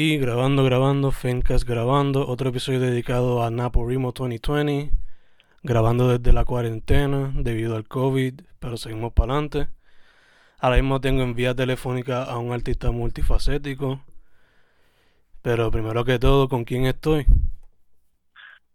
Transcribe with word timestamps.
Y 0.00 0.16
grabando, 0.16 0.62
grabando, 0.62 1.10
Fencast 1.10 1.68
grabando, 1.68 2.28
otro 2.28 2.50
episodio 2.50 2.78
dedicado 2.78 3.42
a 3.42 3.50
Napo 3.50 3.84
Rimo 3.84 4.12
2020, 4.12 4.92
grabando 5.64 6.16
desde 6.16 6.32
la 6.32 6.44
cuarentena 6.44 7.32
debido 7.34 7.74
al 7.74 7.88
COVID, 7.88 8.42
pero 8.60 8.76
seguimos 8.76 9.12
para 9.12 9.32
adelante. 9.32 9.66
Ahora 10.60 10.76
mismo 10.76 11.00
tengo 11.00 11.24
en 11.24 11.34
vía 11.34 11.52
telefónica 11.52 12.22
a 12.22 12.38
un 12.38 12.52
artista 12.52 12.92
multifacético, 12.92 14.00
pero 15.42 15.68
primero 15.72 16.04
que 16.04 16.20
todo, 16.20 16.48
¿con 16.48 16.64
quién 16.64 16.86
estoy? 16.86 17.26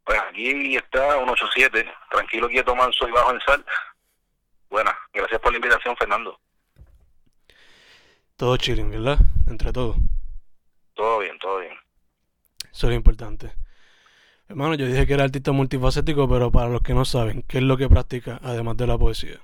Pues 0.04 0.20
aquí 0.30 0.76
está 0.76 1.14
187, 1.14 1.86
tranquilo, 2.12 2.50
quieto, 2.50 2.76
manso 2.76 3.08
y 3.08 3.12
bajo 3.14 3.32
en 3.32 3.40
sal. 3.48 3.66
Buenas, 4.70 4.96
gracias 5.14 5.40
por 5.40 5.54
la 5.54 5.58
invitación, 5.58 5.96
Fernando. 5.96 6.38
Todo 8.36 8.58
chilling, 8.58 8.92
¿verdad? 8.92 9.20
Entre 9.48 9.72
todos. 9.72 9.96
Todo 10.94 11.20
bien, 11.20 11.38
todo 11.40 11.60
bien. 11.60 11.74
Eso 12.72 12.88
es 12.88 12.90
lo 12.90 12.94
importante. 12.94 13.54
Hermano, 14.50 14.76
yo 14.76 14.86
dije 14.86 15.08
que 15.08 15.14
era 15.14 15.24
artista 15.24 15.52
multifacético, 15.52 16.28
pero 16.30 16.52
para 16.52 16.70
los 16.70 16.82
que 16.82 16.94
no 16.94 17.06
saben, 17.06 17.44
¿qué 17.44 17.58
es 17.58 17.64
lo 17.64 17.78
que 17.78 17.90
practica 17.90 18.40
además 18.44 18.78
de 18.78 18.88
la 18.88 18.98
poesía? 18.98 19.40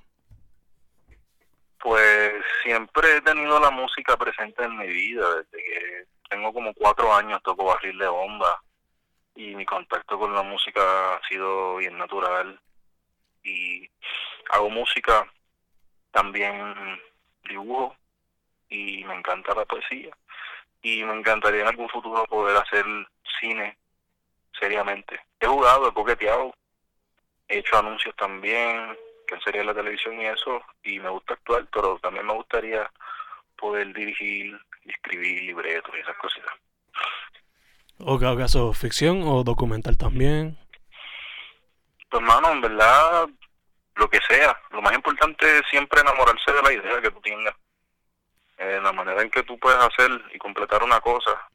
Pues 1.82 2.34
siempre 2.64 3.18
he 3.18 3.22
tenido 3.22 3.60
la 3.60 3.72
música 3.72 4.18
presente 4.18 4.64
en 4.64 4.78
mi 4.78 4.88
vida, 4.88 5.26
desde 5.36 5.64
que 5.64 6.06
tengo 6.30 6.54
como 6.54 6.74
cuatro 6.74 7.14
años 7.14 7.42
toco 7.44 7.66
barril 7.66 7.98
de 7.98 8.08
bomba 8.08 8.62
y 9.36 9.56
mi 9.56 9.66
contacto 9.66 10.20
con 10.20 10.34
la 10.36 10.44
música 10.44 11.16
ha 11.16 11.28
sido 11.28 11.78
bien 11.78 11.98
natural 11.98 12.60
y 13.44 13.90
hago 14.52 14.70
música, 14.70 15.26
también 16.12 16.76
dibujo 17.48 17.96
y 18.70 19.04
me 19.06 19.16
encanta 19.16 19.56
la 19.56 19.66
poesía 19.66 20.16
y 20.82 21.04
me 21.04 21.14
encantaría 21.14 21.62
en 21.62 21.68
algún 21.68 21.90
futuro 21.90 22.26
poder 22.26 22.58
hacer 22.58 22.86
cine 23.40 23.78
seriamente. 24.60 25.20
He 25.40 25.48
jugado, 25.48 25.90
he 25.90 25.94
coqueteado, 25.94 26.54
he 27.48 27.60
hecho 27.60 27.78
anuncios 27.78 28.16
también, 28.16 28.98
que 29.28 29.40
sería 29.42 29.64
la 29.64 29.74
televisión 29.74 30.20
y 30.20 30.26
eso, 30.26 30.62
y 30.84 31.00
me 31.00 31.10
gusta 31.10 31.34
actuar, 31.34 31.66
pero 31.72 32.00
también 32.00 32.26
me 32.26 32.34
gustaría 32.34 32.90
poder 33.58 33.94
dirigir, 33.94 34.60
escribir 34.86 35.44
libretos 35.44 35.94
y 35.96 36.00
esas 36.00 36.16
cositas. 36.18 36.54
¿O 38.00 38.18
caso 38.18 38.74
ficción 38.74 39.24
o 39.24 39.44
documental 39.44 39.98
también? 39.98 40.58
Pues 42.10 42.22
hermano, 42.22 42.52
en 42.52 42.62
verdad, 42.62 43.28
lo 43.96 44.10
que 44.10 44.20
sea. 44.28 44.58
Lo 44.72 44.82
más 44.82 44.94
importante 44.94 45.58
es 45.58 45.64
siempre 45.70 46.00
enamorarse 46.00 46.52
de 46.52 46.62
la 46.62 46.74
idea 46.74 47.02
que 47.02 47.12
tú 47.12 47.20
tengas. 47.22 47.54
Eh, 48.60 48.80
la 48.84 48.92
manera 48.92 49.22
en 49.22 49.30
que 49.30 49.44
tú 49.44 49.58
puedes 49.58 49.80
hacer 49.80 50.12
y 50.34 50.38
completar 50.38 50.84
una 50.84 51.00
cosa, 51.00 51.50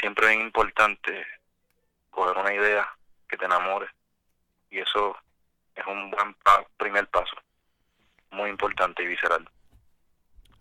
siempre 0.00 0.32
es 0.32 0.40
importante 0.40 1.26
coger 2.08 2.38
una 2.38 2.54
idea 2.54 2.88
que 3.28 3.36
te 3.36 3.44
enamore. 3.44 3.86
Y 4.70 4.78
eso 4.78 5.14
es 5.74 5.86
un 5.86 6.10
buen 6.10 6.34
primer 6.78 7.06
paso. 7.08 7.36
Muy 8.30 8.48
importante 8.48 9.02
y 9.02 9.08
visceral. 9.08 9.46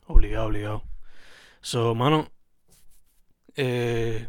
Obligado, 0.08 0.48
obligado. 0.48 0.84
So, 1.62 1.96
mano, 1.96 2.30
eh, 3.56 4.28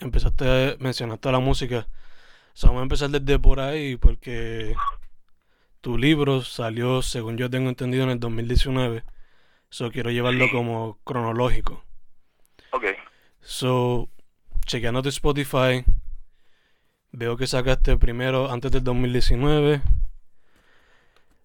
empezaste, 0.00 0.76
mencionaste 0.80 1.32
la 1.32 1.38
música. 1.38 1.86
So, 2.52 2.66
vamos 2.66 2.80
a 2.80 2.82
empezar 2.82 3.08
desde 3.08 3.38
por 3.38 3.60
ahí 3.60 3.96
porque 3.96 4.74
tu 5.80 5.96
libro 5.96 6.42
salió, 6.42 7.00
según 7.00 7.38
yo 7.38 7.48
tengo 7.48 7.70
entendido, 7.70 8.04
en 8.04 8.10
el 8.10 8.20
2019. 8.20 9.02
So 9.70 9.90
quiero 9.90 10.10
llevarlo 10.10 10.50
como 10.50 10.98
cronológico. 11.04 11.82
Ok. 12.70 12.84
So, 13.40 14.08
chequeando 14.66 15.02
tu 15.02 15.08
Spotify, 15.08 15.84
veo 17.12 17.36
que 17.36 17.46
sacaste 17.46 17.96
primero 17.96 18.50
antes 18.50 18.72
del 18.72 18.84
2019. 18.84 19.82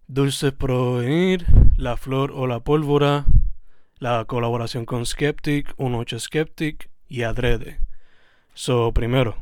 Dulce 0.08 0.52
Provenir, 0.52 1.46
La 1.78 1.96
Flor 1.96 2.32
o 2.34 2.46
la 2.48 2.60
Pólvora, 2.60 3.26
la 4.00 4.26
colaboración 4.26 4.86
con 4.86 5.06
Skeptic, 5.06 5.76
18 5.78 6.20
Skeptic 6.20 6.90
y 7.08 7.24
Adrede. 7.24 7.80
So, 8.54 8.92
primero, 8.92 9.38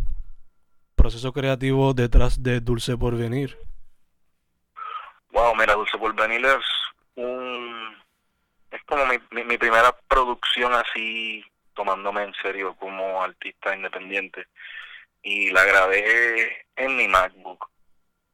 proceso 0.95 1.33
creativo 1.33 1.93
detrás 1.93 2.43
de 2.43 2.59
Dulce 2.59 2.97
Porvenir. 2.97 3.57
Wow, 5.31 5.55
mira, 5.55 5.73
Dulce 5.73 5.97
Porvenir 5.97 6.45
es 6.45 6.65
un 7.15 7.95
es 8.71 8.83
como 8.83 9.05
mi, 9.05 9.43
mi, 9.43 9.57
primera 9.57 9.95
producción 10.07 10.73
así 10.73 11.43
tomándome 11.73 12.23
en 12.23 12.33
serio 12.41 12.75
como 12.75 13.21
artista 13.21 13.75
independiente. 13.75 14.45
Y 15.21 15.51
la 15.51 15.65
grabé 15.65 16.65
en 16.75 16.95
mi 16.95 17.07
MacBook 17.07 17.69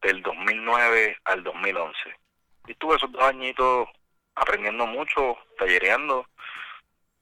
del 0.01 0.21
2009 0.21 1.17
al 1.25 1.43
2011 1.43 1.97
y 2.67 2.71
estuve 2.71 2.95
esos 2.95 3.11
dos 3.11 3.23
añitos 3.23 3.87
aprendiendo 4.35 4.85
mucho, 4.85 5.37
tallereando 5.57 6.27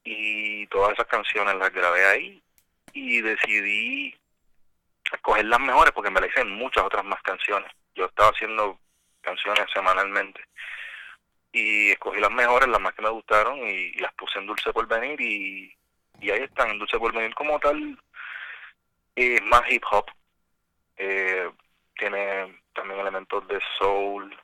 y 0.03 0.67
todas 0.67 0.93
esas 0.93 1.07
canciones 1.07 1.55
las 1.55 1.71
grabé 1.71 2.05
ahí. 2.05 2.43
Y 2.93 3.21
decidí 3.21 4.15
escoger 5.11 5.45
las 5.45 5.59
mejores 5.59 5.91
porque 5.93 6.11
me 6.11 6.21
la 6.21 6.27
hice 6.27 6.43
muchas 6.45 6.83
otras 6.83 7.03
más 7.05 7.21
canciones. 7.23 7.71
Yo 7.95 8.05
estaba 8.05 8.29
haciendo 8.29 8.79
canciones 9.21 9.65
semanalmente 9.73 10.41
y 11.53 11.91
escogí 11.91 12.19
las 12.19 12.31
mejores, 12.31 12.67
las 12.67 12.81
más 12.81 12.93
que 12.95 13.03
me 13.03 13.09
gustaron 13.09 13.59
y, 13.59 13.93
las 13.93 14.11
puse 14.15 14.39
en 14.39 14.47
Dulce 14.47 14.73
por 14.73 14.87
Venir 14.87 15.21
y, 15.21 15.73
ahí 16.21 16.41
están, 16.41 16.71
en 16.71 16.79
Dulce 16.79 16.97
por 16.97 17.13
Venir 17.13 17.33
como 17.35 17.59
tal, 17.59 17.97
es 19.15 19.41
más 19.43 19.61
hip 19.69 19.83
hop, 19.91 20.05
eh, 20.97 21.49
tiene 21.95 22.59
también 22.73 22.99
elementos 22.99 23.47
de 23.47 23.61
soul 23.77 24.35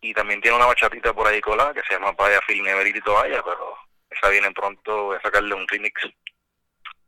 y 0.00 0.12
también 0.12 0.40
tiene 0.40 0.56
una 0.56 0.66
bachatita 0.66 1.14
por 1.14 1.28
ahí 1.28 1.40
colada 1.40 1.72
que 1.72 1.82
se 1.82 1.94
llama 1.94 2.12
Vaya 2.12 2.40
Neverito 2.48 2.98
y 2.98 3.02
Toalla, 3.02 3.42
pero 3.44 3.78
esa 4.10 4.28
viene 4.28 4.50
pronto, 4.50 5.04
voy 5.04 5.16
a 5.16 5.22
sacarle 5.22 5.54
un 5.54 5.66
remix 5.68 6.02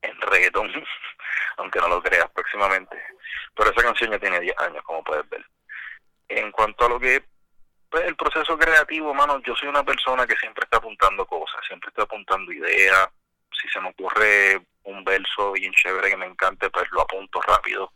en 0.03 0.21
reggaetón, 0.21 0.73
aunque 1.57 1.81
no 1.81 1.89
lo 1.89 2.01
creas 2.01 2.31
próximamente, 2.31 2.97
pero 3.57 3.71
esa 3.73 3.83
canción 3.83 4.13
ya 4.13 4.19
tiene 4.21 4.39
10 4.39 4.59
años, 4.61 4.85
como 4.85 5.03
puedes 5.03 5.29
ver. 5.29 5.45
En 6.29 6.53
cuanto 6.53 6.87
a 6.87 6.89
lo 6.91 7.01
que 7.01 7.25
pues 7.91 8.05
el 8.05 8.17
proceso 8.17 8.59
creativo, 8.59 9.15
mano, 9.15 9.41
yo 9.41 9.55
soy 9.57 9.69
una 9.69 9.85
persona 9.85 10.27
que 10.27 10.37
siempre 10.37 10.65
está 10.65 10.77
apuntando 10.77 11.27
cosas, 11.27 11.61
siempre 11.67 11.89
está 11.89 12.03
apuntando 12.03 12.53
ideas. 12.53 13.09
Si 13.61 13.69
se 13.69 13.81
me 13.81 13.89
ocurre 13.89 14.61
un 14.85 15.03
verso 15.05 15.53
bien 15.53 15.73
chévere 15.73 16.11
que 16.11 16.17
me 16.17 16.27
encante, 16.27 16.71
pues 16.71 16.87
lo 16.91 17.03
apunto 17.03 17.41
rápido. 17.41 17.93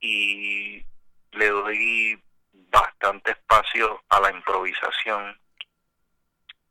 Y 0.00 0.84
le 1.32 1.48
doy 1.48 2.22
bastante 2.52 3.32
espacio 3.32 4.04
a 4.08 4.20
la 4.20 4.30
improvisación. 4.30 5.38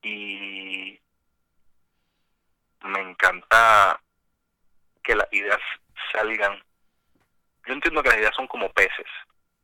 Y 0.01 0.99
me 2.83 2.99
encanta 2.99 3.99
que 5.03 5.15
las 5.15 5.27
ideas 5.33 5.59
salgan. 6.13 6.63
Yo 7.65 7.73
entiendo 7.73 8.01
que 8.01 8.09
las 8.09 8.19
ideas 8.19 8.35
son 8.35 8.47
como 8.47 8.71
peces 8.71 9.07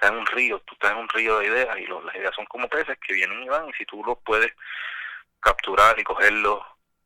estás 0.01 0.12
en 0.12 0.17
un 0.17 0.25
río, 0.25 0.59
tú 0.62 0.73
estás 0.73 0.91
en 0.91 0.97
un 0.97 1.09
río 1.09 1.38
de 1.38 1.45
ideas 1.45 1.78
y 1.78 1.85
las 1.85 2.16
ideas 2.16 2.34
son 2.35 2.45
como 2.45 2.67
peces 2.67 2.97
que 2.97 3.13
vienen 3.13 3.44
y 3.44 3.50
van 3.50 3.69
y 3.69 3.73
si 3.73 3.85
tú 3.85 4.03
los 4.03 4.17
puedes 4.25 4.51
capturar 5.39 6.00
y 6.00 6.03
cogerlos 6.03 6.59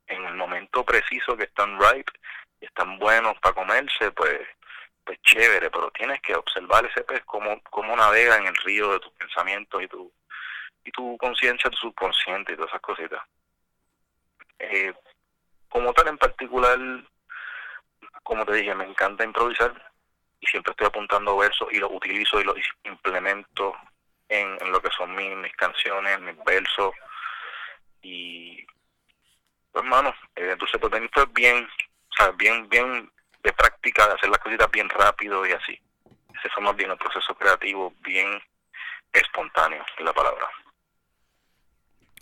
en 0.08 0.24
el 0.24 0.36
momento 0.36 0.86
preciso 0.86 1.36
que 1.36 1.44
están 1.44 1.78
ripe 1.78 2.14
y 2.62 2.66
están 2.66 2.98
buenos 2.98 3.38
para 3.40 3.54
comerse, 3.54 4.12
pues 4.12 4.40
pues 5.04 5.22
chévere, 5.22 5.70
pero 5.70 5.92
tienes 5.92 6.20
que 6.22 6.34
observar 6.36 6.86
ese 6.86 7.04
pez 7.04 7.24
como, 7.26 7.62
como 7.64 7.96
navega 7.96 8.38
en 8.38 8.48
el 8.48 8.56
río 8.56 8.94
de 8.94 9.00
tus 9.00 9.12
pensamientos 9.14 9.84
y 9.84 9.88
tu 9.88 10.12
y 10.86 10.92
tu 10.92 11.18
conciencia, 11.18 11.70
tu 11.70 11.78
subconsciente 11.78 12.54
y 12.54 12.56
todas 12.56 12.70
esas 12.70 12.82
cositas. 12.82 13.22
Eh, 14.58 14.94
como 15.68 15.92
tal 15.94 16.08
en 16.08 16.18
particular, 16.18 16.80
como 18.24 18.46
te 18.46 18.54
dije, 18.54 18.74
me 18.74 18.86
encanta 18.86 19.24
improvisar, 19.24 19.74
y 20.46 20.52
siempre 20.52 20.72
estoy 20.72 20.88
apuntando 20.88 21.38
versos 21.38 21.68
y 21.72 21.78
los 21.78 21.92
utilizo 21.92 22.40
y 22.40 22.44
los 22.44 22.56
implemento 22.84 23.76
en, 24.30 24.58
lo 24.72 24.82
que 24.82 24.90
son 24.98 25.16
mis, 25.16 25.36
mis 25.38 25.54
canciones, 25.56 26.20
mis 26.22 26.36
versos 26.44 26.94
y 28.02 28.66
pues 29.72 29.84
hermano, 29.84 30.14
eh, 30.36 30.50
entonces 30.52 30.80
pues 30.80 30.94
es 30.94 31.34
bien, 31.34 31.66
o 31.66 32.16
sea, 32.16 32.32
bien, 32.32 32.70
bien 32.70 33.12
de 33.44 33.54
práctica, 33.54 34.08
de 34.08 34.14
hacer 34.14 34.30
las 34.30 34.40
cositas 34.40 34.72
bien 34.72 34.90
rápido 34.90 35.46
y 35.46 35.52
así. 35.52 35.80
Ese 36.40 36.50
fue 36.54 36.64
más 36.64 36.76
bien 36.76 36.92
el 36.92 36.98
proceso 36.98 37.36
creativo, 37.36 37.94
bien 38.02 38.42
espontáneo, 39.12 39.84
es 39.98 40.06
la 40.06 40.14
palabra. 40.14 40.48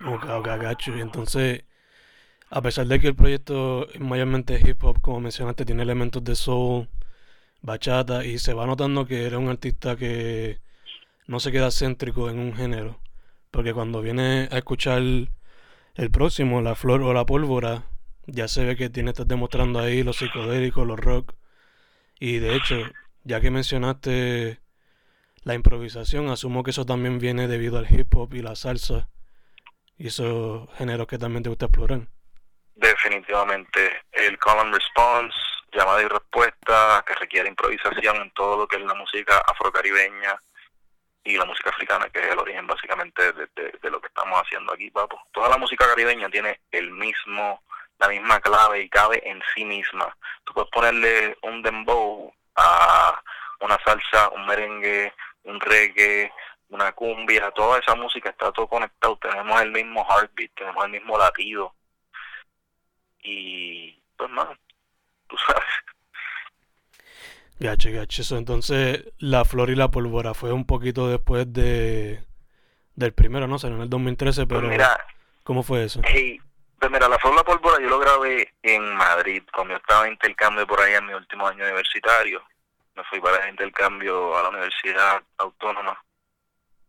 Ok, 0.05 0.25
ok, 0.25 0.47
gacho. 0.61 0.93
Entonces, 0.93 1.63
a 2.49 2.61
pesar 2.61 2.85
de 2.87 2.99
que 2.99 3.07
el 3.07 3.15
proyecto 3.15 3.87
es 3.89 3.99
mayormente 3.99 4.59
hip 4.59 4.83
hop, 4.83 5.01
como 5.01 5.19
mencionaste, 5.19 5.65
tiene 5.65 5.83
elementos 5.83 6.23
de 6.23 6.35
soul, 6.35 6.87
bachata 7.63 8.23
y 8.25 8.37
se 8.37 8.53
va 8.53 8.67
notando 8.67 9.07
que 9.07 9.25
era 9.25 9.39
un 9.39 9.49
artista 9.49 9.95
que 9.95 10.59
no 11.25 11.39
se 11.39 11.51
queda 11.51 11.71
céntrico 11.71 12.29
en 12.29 12.37
un 12.37 12.55
género. 12.55 12.99
Porque 13.49 13.73
cuando 13.73 14.01
viene 14.01 14.47
a 14.51 14.57
escuchar 14.57 15.01
el 15.01 16.11
próximo, 16.11 16.61
La 16.61 16.75
Flor 16.75 17.01
o 17.01 17.13
la 17.13 17.25
Pólvora, 17.25 17.85
ya 18.25 18.47
se 18.47 18.65
ve 18.65 18.75
que 18.75 18.89
tiene, 18.89 19.11
estás 19.11 19.27
demostrando 19.27 19.79
ahí 19.79 20.03
los 20.03 20.17
psicodélicos, 20.17 20.85
los 20.85 20.99
rock. 20.99 21.33
Y 22.19 22.39
de 22.39 22.55
hecho, 22.55 22.75
ya 23.23 23.41
que 23.41 23.51
mencionaste 23.51 24.59
la 25.43 25.53
improvisación, 25.55 26.29
asumo 26.29 26.63
que 26.63 26.71
eso 26.71 26.85
también 26.85 27.19
viene 27.19 27.47
debido 27.47 27.77
al 27.77 27.91
hip 27.91 28.13
hop 28.15 28.33
y 28.33 28.41
la 28.41 28.55
salsa. 28.55 29.09
Y 29.97 30.07
esos 30.07 30.69
géneros 30.77 31.07
que 31.07 31.17
también 31.17 31.43
te 31.43 31.49
gusta 31.49 31.65
explorar. 31.65 32.07
Definitivamente. 32.75 34.01
El 34.11 34.37
call 34.39 34.59
and 34.59 34.73
response, 34.73 35.35
llamada 35.73 36.01
y 36.01 36.07
respuesta, 36.07 37.03
que 37.05 37.15
requiere 37.15 37.49
improvisación 37.49 38.17
en 38.17 38.31
todo 38.31 38.57
lo 38.57 38.67
que 38.67 38.77
es 38.77 38.83
la 38.83 38.93
música 38.93 39.41
afrocaribeña 39.45 40.37
y 41.23 41.37
la 41.37 41.45
música 41.45 41.69
africana, 41.69 42.09
que 42.09 42.19
es 42.19 42.31
el 42.31 42.39
origen 42.39 42.67
básicamente 42.67 43.31
de, 43.31 43.89
lo 43.89 44.01
que 44.01 44.07
estamos 44.07 44.41
haciendo 44.41 44.73
aquí, 44.73 44.91
papo. 44.91 45.21
Toda 45.31 45.49
la 45.49 45.57
música 45.57 45.87
caribeña 45.87 46.29
tiene 46.29 46.59
el 46.71 46.91
mismo, 46.91 47.63
la 47.99 48.09
misma 48.09 48.39
clave 48.41 48.81
y 48.81 48.89
cabe 48.89 49.21
en 49.27 49.41
sí 49.53 49.63
misma. 49.63 50.15
Tú 50.43 50.53
puedes 50.53 50.69
ponerle 50.71 51.37
un 51.43 51.61
dembow 51.61 52.33
a 52.55 53.21
una 53.61 53.77
salsa, 53.85 54.29
un 54.29 54.45
merengue, 54.45 55.13
un 55.43 55.59
reggae, 55.59 56.31
una 56.69 56.91
cumbia, 56.91 57.51
toda 57.51 57.79
esa 57.79 57.95
música 57.95 58.29
está 58.29 58.51
todo 58.51 58.67
conectado, 58.67 59.17
tenemos 59.17 59.61
el 59.61 59.71
mismo 59.71 60.05
heartbeat, 60.09 60.51
tenemos 60.55 60.85
el 60.85 60.91
mismo 60.91 61.17
latido. 61.17 61.73
Y 63.21 63.97
pues 64.17 64.29
más, 64.31 64.49
tú 65.33 65.37
sabes. 65.47 65.63
Gache, 67.59 67.91
gache. 67.91 68.23
Entonces, 68.35 69.05
La 69.17 69.45
Flor 69.45 69.69
y 69.71 69.75
la 69.75 69.89
Pólvora 69.89 70.33
fue 70.33 70.51
un 70.51 70.65
poquito 70.65 71.07
después 71.07 71.51
de 71.51 72.23
del 72.95 73.13
primero, 73.13 73.47
¿no? 73.47 73.57
Salió 73.57 73.77
en 73.77 73.83
el 73.83 73.89
2013, 73.89 74.45
pues 74.45 74.59
pero 74.59 74.69
mira, 74.71 75.03
¿cómo 75.43 75.63
fue 75.63 75.85
eso? 75.85 76.01
Hey, 76.03 76.39
pues 76.79 76.91
mira, 76.91 77.09
La 77.09 77.17
Flor 77.17 77.33
y 77.33 77.37
la 77.37 77.43
Pólvora 77.43 77.81
yo 77.81 77.89
lo 77.89 77.97
grabé 77.97 78.53
en 78.61 78.95
Madrid, 78.95 79.41
cuando 79.51 79.73
yo 79.73 79.77
estaba 79.77 80.05
en 80.05 80.13
intercambio 80.13 80.67
por 80.67 80.79
ahí 80.79 80.93
en 80.93 81.07
mi 81.07 81.13
último 81.13 81.47
año 81.47 81.63
universitario. 81.63 82.43
Me 82.95 83.03
fui 83.05 83.19
para 83.19 83.43
el 83.43 83.49
intercambio 83.49 84.37
a 84.37 84.43
la 84.43 84.49
Universidad 84.49 85.23
Autónoma 85.37 85.99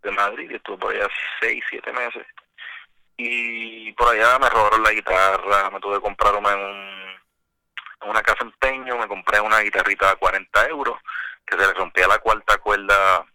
de 0.02 0.10
Madrid 0.10 0.50
y 0.50 0.56
estuve 0.56 0.76
por 0.76 0.94
allá 0.94 1.08
seis, 1.40 1.64
siete 1.70 1.90
meses. 1.92 2.26
Y 3.16 3.92
por 3.92 4.08
allá 4.08 4.38
me 4.38 4.50
robaron 4.50 4.82
la 4.82 4.92
guitarra, 4.92 5.70
me 5.70 5.80
tuve 5.80 5.94
que 5.94 6.02
comprar 6.02 6.34
una 6.34 6.52
en, 6.52 6.58
un, 6.58 7.13
una 8.04 8.22
casa 8.22 8.44
empeño, 8.44 8.96
me 8.96 9.08
compré 9.08 9.40
una 9.40 9.60
guitarrita 9.60 10.10
a 10.10 10.16
40 10.16 10.68
euros, 10.68 10.98
que 11.46 11.56
se 11.56 11.66
le 11.66 11.72
rompía 11.74 12.06
la 12.08 12.18
cuarta 12.18 12.58
cuerda 12.58 13.26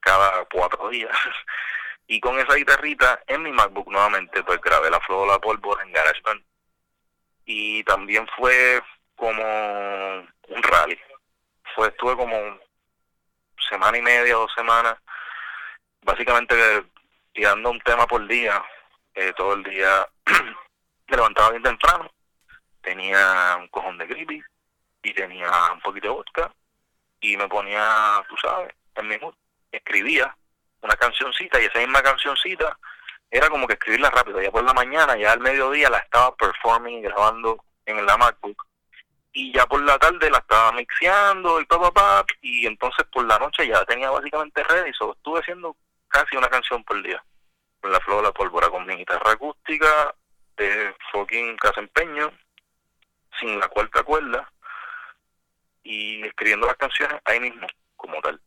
cada 0.00 0.44
cuatro 0.46 0.88
días. 0.88 1.16
y 2.06 2.20
con 2.20 2.38
esa 2.38 2.54
guitarrita 2.54 3.20
en 3.26 3.42
mi 3.42 3.52
MacBook 3.52 3.88
nuevamente 3.88 4.42
pues 4.44 4.60
grabé 4.60 4.90
la 4.90 5.00
flor 5.00 5.26
de 5.26 5.32
la 5.32 5.38
pólvora 5.38 5.82
en 5.82 5.92
GarageBand. 5.92 6.42
Y 7.44 7.84
también 7.84 8.26
fue 8.36 8.82
como 9.14 9.42
un 10.48 10.62
rally. 10.62 10.98
Fue, 11.74 11.88
estuve 11.88 12.16
como 12.16 12.58
semana 13.68 13.98
y 13.98 14.02
media, 14.02 14.34
dos 14.34 14.52
semanas 14.54 14.96
básicamente 16.06 16.54
tirando 17.32 17.70
un 17.70 17.80
tema 17.80 18.06
por 18.06 18.26
día, 18.26 18.64
eh, 19.14 19.32
todo 19.36 19.54
el 19.54 19.64
día 19.64 20.08
me 21.08 21.16
levantaba 21.16 21.50
bien 21.50 21.62
temprano, 21.64 22.10
tenía 22.86 23.56
un 23.58 23.66
cojón 23.66 23.98
de 23.98 24.06
grippy 24.06 24.40
y 25.02 25.12
tenía 25.12 25.50
un 25.72 25.80
poquito 25.80 26.06
de 26.06 26.14
vodka 26.14 26.52
y 27.20 27.36
me 27.36 27.48
ponía, 27.48 28.24
tú 28.28 28.36
sabes, 28.36 28.72
en 28.94 29.08
mi 29.08 29.18
mood, 29.18 29.34
escribía 29.72 30.34
una 30.82 30.94
cancioncita 30.94 31.60
y 31.60 31.64
esa 31.64 31.80
misma 31.80 32.00
cancioncita 32.00 32.78
era 33.28 33.48
como 33.48 33.66
que 33.66 33.72
escribirla 33.72 34.10
rápido, 34.10 34.40
ya 34.40 34.52
por 34.52 34.62
la 34.62 34.72
mañana, 34.72 35.16
ya 35.16 35.32
al 35.32 35.40
mediodía 35.40 35.90
la 35.90 35.98
estaba 35.98 36.36
performing 36.36 36.98
y 36.98 37.02
grabando 37.02 37.64
en 37.86 38.06
la 38.06 38.16
MacBook 38.16 38.64
y 39.32 39.52
ya 39.52 39.66
por 39.66 39.82
la 39.82 39.98
tarde 39.98 40.30
la 40.30 40.38
estaba 40.38 40.70
mixeando 40.70 41.60
y 41.60 41.64
papá 41.64 42.24
y 42.40 42.66
entonces 42.66 43.04
por 43.12 43.26
la 43.26 43.38
noche 43.40 43.66
ya 43.66 43.84
tenía 43.84 44.10
básicamente 44.10 44.62
ready, 44.62 44.92
so 44.92 45.12
estuve 45.12 45.40
haciendo 45.40 45.76
casi 46.06 46.36
una 46.36 46.48
canción 46.48 46.84
por 46.84 47.02
día. 47.02 47.22
Con 47.80 47.90
la 47.90 48.00
flor 48.00 48.18
de 48.18 48.22
la 48.28 48.32
pólvora, 48.32 48.70
con 48.70 48.86
mi 48.86 48.94
guitarra 48.94 49.32
acústica, 49.32 50.14
de 50.56 50.94
fucking 51.10 51.56
casempeño, 51.56 52.32
sin 53.38 53.58
la 53.58 53.68
cuarta 53.68 54.02
cuerda, 54.02 54.50
y 55.82 56.26
escribiendo 56.26 56.66
las 56.66 56.76
canciones 56.76 57.20
ahí 57.24 57.40
mismo, 57.40 57.66
como 57.96 58.20
tal, 58.20 58.40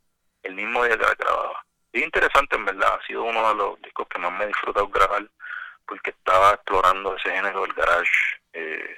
el 0.43 0.55
mismo 0.55 0.83
día 0.83 0.97
que 0.97 1.03
la 1.03 1.15
grababa. 1.15 1.65
Y 1.93 2.03
interesante, 2.03 2.55
en 2.55 2.65
verdad, 2.65 2.99
ha 2.99 3.05
sido 3.05 3.23
uno 3.23 3.47
de 3.49 3.55
los 3.55 3.81
discos 3.81 4.07
que 4.07 4.19
más 4.19 4.31
me 4.31 4.43
he 4.43 4.47
disfrutado 4.47 4.87
grabar, 4.89 5.25
porque 5.87 6.11
estaba 6.11 6.51
explorando 6.51 7.15
ese 7.15 7.31
género 7.31 7.61
del 7.61 7.73
garage. 7.73 8.11
Eh, 8.53 8.95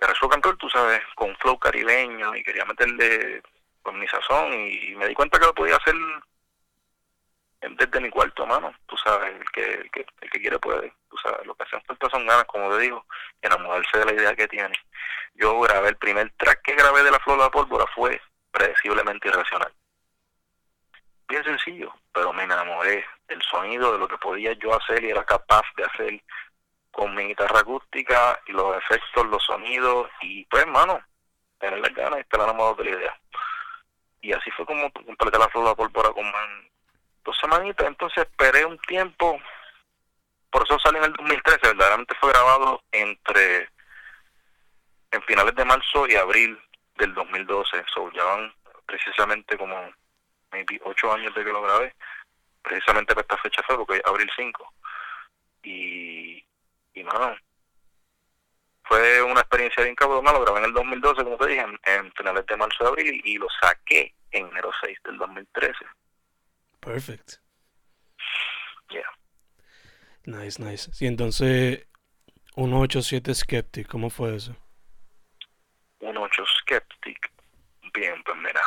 garage 0.00 0.20
rock 0.20 0.34
and 0.34 0.44
roll, 0.44 0.58
tú 0.58 0.68
sabes, 0.70 1.02
con 1.14 1.34
flow 1.36 1.58
caribeño, 1.58 2.36
y 2.36 2.44
quería 2.44 2.64
meterle 2.64 3.42
con 3.82 3.98
mi 3.98 4.06
sazón, 4.06 4.52
y 4.52 4.94
me 4.94 5.08
di 5.08 5.14
cuenta 5.14 5.38
que 5.38 5.46
lo 5.46 5.54
podía 5.54 5.76
hacer 5.76 5.94
desde 7.60 8.00
mi 8.00 8.10
cuarto, 8.10 8.46
mano. 8.46 8.72
Tú 8.86 8.96
sabes, 8.98 9.34
el 9.34 9.50
que, 9.50 9.64
el 9.64 9.90
que, 9.90 10.06
el 10.20 10.30
que 10.30 10.40
quiere 10.40 10.58
puede. 10.58 10.92
Tú 11.10 11.16
sabes, 11.16 11.44
lo 11.46 11.54
que 11.54 11.64
hacen 11.64 11.82
falta 11.82 12.08
son 12.10 12.26
ganas, 12.26 12.44
como 12.44 12.70
te 12.70 12.82
digo, 12.82 13.04
enamorarse 13.42 13.98
de 13.98 14.04
la 14.04 14.12
idea 14.12 14.34
que 14.34 14.48
tiene. 14.48 14.74
Yo 15.34 15.58
grabé, 15.60 15.90
el 15.90 15.96
primer 15.96 16.32
track 16.36 16.62
que 16.62 16.74
grabé 16.74 17.02
de 17.02 17.10
La 17.10 17.18
Flor 17.20 17.38
de 17.38 17.44
la 17.44 17.50
Pólvora 17.50 17.84
fue 17.94 18.20
predeciblemente 18.50 19.28
irracional. 19.28 19.72
Bien 21.28 21.44
sencillo, 21.44 21.94
pero 22.12 22.32
me 22.32 22.44
enamoré 22.44 23.04
del 23.28 23.42
sonido, 23.42 23.92
de 23.92 23.98
lo 23.98 24.08
que 24.08 24.16
podía 24.18 24.52
yo 24.54 24.74
hacer 24.74 25.04
y 25.04 25.10
era 25.10 25.24
capaz 25.24 25.64
de 25.76 25.84
hacer 25.84 26.22
con 26.90 27.14
mi 27.14 27.26
guitarra 27.26 27.60
acústica 27.60 28.40
y 28.46 28.52
los 28.52 28.76
efectos, 28.78 29.26
los 29.26 29.44
sonidos 29.44 30.10
y 30.22 30.44
pues, 30.46 30.66
mano, 30.66 31.00
tener 31.58 31.78
las 31.78 31.94
ganas 31.94 32.18
y 32.18 32.22
estar 32.22 32.40
enamorado 32.40 32.76
de 32.76 32.84
la 32.84 32.90
idea. 32.96 33.20
Y 34.20 34.32
así 34.32 34.50
fue 34.50 34.66
como 34.66 34.90
completé 34.90 35.38
La 35.38 35.48
Flor 35.48 35.64
de 35.64 35.70
la 35.70 35.76
Pólvora 35.76 36.10
con, 36.12 36.32
dos 37.28 37.38
semanitas, 37.38 37.86
entonces 37.86 38.24
esperé 38.24 38.64
un 38.64 38.78
tiempo, 38.78 39.38
por 40.50 40.62
eso 40.62 40.78
salió 40.78 40.98
en 40.98 41.06
el 41.06 41.12
2013, 41.12 41.60
verdaderamente 41.62 42.14
fue 42.20 42.30
grabado 42.30 42.82
entre 42.92 43.68
en 45.10 45.22
finales 45.22 45.54
de 45.54 45.64
marzo 45.64 46.06
y 46.06 46.14
abril 46.14 46.58
del 46.96 47.14
2012, 47.14 47.84
so 47.92 48.10
ya 48.12 48.24
van 48.24 48.52
precisamente 48.86 49.56
como 49.56 49.90
maybe 50.52 50.80
ocho 50.84 51.12
años 51.12 51.34
de 51.34 51.44
que 51.44 51.52
lo 51.52 51.62
grabé, 51.62 51.94
precisamente 52.62 53.14
para 53.14 53.22
esta 53.22 53.38
fecha 53.38 53.62
fue 53.66 53.76
porque 53.76 54.02
abril 54.04 54.30
5 54.34 54.74
y, 55.62 56.44
y 56.94 57.02
nada, 57.04 57.40
fue 58.84 59.22
una 59.22 59.40
experiencia 59.40 59.84
bien 59.84 59.94
cabrona, 59.94 60.32
lo 60.32 60.42
grabé 60.42 60.60
en 60.60 60.64
el 60.66 60.72
2012 60.72 61.24
como 61.24 61.36
te 61.36 61.46
dije, 61.48 61.66
en, 61.84 62.12
finales 62.12 62.46
de 62.46 62.56
marzo 62.56 62.84
y 62.84 62.86
abril 62.86 63.20
y, 63.24 63.32
y 63.32 63.38
lo 63.38 63.48
saqué 63.60 64.14
en 64.30 64.46
enero 64.48 64.70
6 64.82 64.98
del 65.04 65.18
2013 65.18 65.86
Perfect. 66.80 67.40
Yeah. 68.90 69.02
Nice, 70.28 70.62
nice. 70.62 70.92
Sí, 70.92 71.06
entonces, 71.06 71.86
187 72.54 73.34
Skeptic, 73.34 73.88
¿cómo 73.88 74.10
fue 74.10 74.36
eso? 74.36 74.54
18 76.00 76.44
Skeptic. 76.60 77.32
Bien, 77.94 78.22
pues 78.22 78.36
mira. 78.36 78.60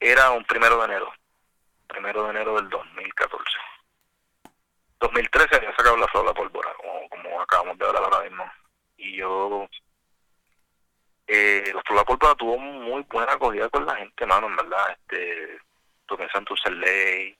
Era 0.00 0.32
un 0.32 0.44
primero 0.44 0.78
de 0.78 0.86
enero. 0.86 1.12
Primero 1.86 2.24
de 2.24 2.30
enero 2.30 2.56
del 2.56 2.68
2014. 2.68 3.44
2013 4.98 5.56
había 5.56 5.76
sacado 5.76 5.96
la 5.96 6.08
flor 6.08 6.34
pólvora, 6.34 6.74
como, 6.74 7.08
como 7.08 7.40
acabamos 7.40 7.78
de 7.78 7.86
hablar 7.86 8.02
ahora 8.02 8.28
mismo. 8.28 8.44
Y 8.96 9.18
yo 9.18 9.68
eh, 11.28 11.70
la 11.72 11.82
flor 11.82 12.04
pólvora 12.04 12.34
tuvo 12.34 12.58
muy 12.58 13.02
buena 13.02 13.32
acogida 13.34 13.68
con 13.68 13.86
la 13.86 13.94
gente, 13.94 14.26
mano, 14.26 14.48
en 14.48 14.56
verdad. 14.56 14.90
Este, 14.90 15.60
estuve 16.00 16.24
en 16.24 16.30
Santos 16.30 16.60
Ley, 16.68 17.38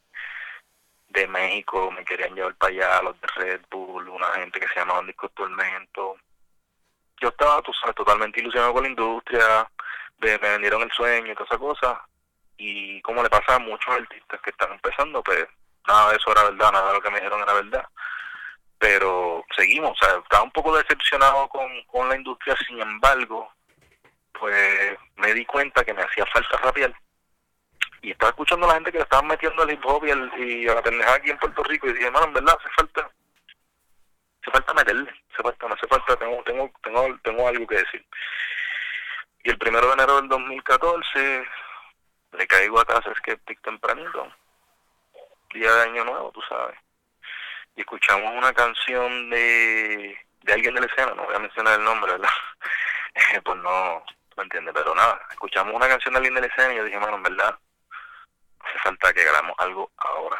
de 1.09 1.27
México, 1.29 1.91
me 1.91 2.05
querían 2.05 2.35
llevar 2.35 2.55
para 2.57 2.73
allá, 2.73 3.03
los 3.03 3.21
de 3.21 3.27
Red 3.37 3.61
Bull, 3.71 4.09
una 4.09 4.27
gente 4.33 4.61
que 4.61 4.69
se 4.69 4.81
llamaba 4.81 5.03
Disco 5.03 5.29
Tormento. 5.31 6.17
Yo 7.21 7.29
estaba, 7.29 7.63
tú 7.63 7.73
sabes, 7.73 7.97
totalmente 7.97 8.41
ilusionado 8.41 8.75
con 8.75 8.83
la 8.83 8.91
industria, 8.91 9.71
me, 10.19 10.37
vendieron 10.39 10.83
el 10.83 10.93
sueño 10.93 11.33
y 11.33 11.35
toda 11.35 11.47
esa 11.47 11.59
cosa. 11.59 12.09
Y 12.59 13.01
como 13.03 13.23
le 13.23 13.31
pasa 13.31 13.57
a 13.57 13.59
muchos 13.59 13.89
artistas 13.89 14.41
que 14.41 14.51
están 14.51 14.73
empezando, 14.73 15.23
pues 15.23 15.47
nada 15.87 16.11
de 16.11 16.17
eso 16.17 16.31
era 16.33 16.45
verdad, 16.45 16.73
nada 16.73 16.89
de 16.89 16.95
lo 16.95 17.03
que 17.03 17.11
me 17.11 17.19
dijeron 17.19 17.43
era 17.43 17.53
verdad. 17.55 17.87
Pero 18.79 19.45
seguimos, 19.57 19.93
o 19.93 20.05
sea, 20.05 20.19
estaba 20.19 20.43
un 20.43 20.51
poco 20.51 20.77
decepcionado 20.77 21.49
con, 21.49 21.69
con 21.85 22.09
la 22.09 22.17
industria, 22.17 22.57
sin 22.67 22.81
embargo, 22.81 23.51
pues 24.33 24.99
me 25.17 25.33
di 25.33 25.47
cuenta 25.47 25.85
que 25.85 25.95
me 25.95 26.03
hacía 26.03 26.27
falta 26.27 26.59
rapear 26.59 26.93
y 28.03 28.11
estaba 28.11 28.31
escuchando 28.31 28.67
a 28.67 28.69
la 28.69 28.75
gente 28.75 28.93
que 28.93 28.99
le 28.99 29.05
estaban 29.05 29.27
metiendo 29.27 29.63
al 29.63 29.71
hip 29.71 29.85
hop 29.85 30.05
y, 30.05 30.63
y 30.63 30.69
a 30.69 30.75
la 30.75 30.83
pendejada 30.83 31.17
aquí 31.17 31.31
en 31.31 31.39
Puerto 31.39 31.63
Rico 31.65 31.89
y 31.89 31.93
dije, 31.93 32.07
hermano, 32.07 32.27
en 32.27 32.33
verdad 32.35 32.59
hace 32.59 32.69
falta, 32.77 33.11
hace 34.43 34.51
falta 34.51 34.75
meterle, 34.75 35.11
hace 35.33 35.43
falta, 35.43 35.69
me 35.69 35.75
hace 35.75 35.87
falta, 35.87 36.17
tengo, 36.17 36.43
tengo, 36.45 36.71
tengo, 36.83 37.19
tengo 37.23 37.49
algo 37.49 37.67
que 37.67 37.77
decir. 37.77 38.07
Y 39.45 39.51
el 39.51 39.59
primero 39.59 39.87
de 39.89 39.93
enero 39.95 40.17
del 40.17 40.29
2014 40.29 41.49
le 42.33 42.47
caigo 42.47 42.81
a 42.81 42.85
casa 42.85 43.15
Skeptic 43.17 43.61
tempranito, 43.63 44.33
día 45.55 45.73
de 45.73 45.83
año 45.83 46.05
nuevo, 46.05 46.31
tú 46.33 46.43
sabes. 46.49 46.77
Y 47.77 47.81
escuchamos 47.81 48.33
una 48.35 48.53
canción 48.53 49.31
de 49.31 50.19
de 50.47 50.53
alguien 50.53 50.75
de 50.75 50.81
la 50.81 50.87
escena, 50.87 51.13
no 51.15 51.25
voy 51.25 51.35
a 51.35 51.41
mencionar 51.41 51.79
el 51.79 51.85
nombre, 51.85 52.13
¿verdad? 52.13 52.31
pues 53.45 53.59
no, 53.59 54.05
¿me 54.37 54.45
entiendes? 54.45 54.73
Pero 54.75 54.95
nada, 54.95 55.21
escuchamos 55.31 55.75
una 55.75 55.89
canción 55.89 56.15
de 56.15 56.19
alguien 56.19 56.35
de 56.35 56.41
la 56.43 56.47
escena 56.47 56.73
y 56.73 56.77
yo 56.77 56.85
dije, 56.85 57.01
mano, 57.01 57.17
en 57.17 57.23
verdad, 57.25 57.59
hace 58.69 58.79
falta 58.79 59.13
que 59.13 59.23
hagamos 59.23 59.55
algo 59.59 59.91
ahora. 59.97 60.39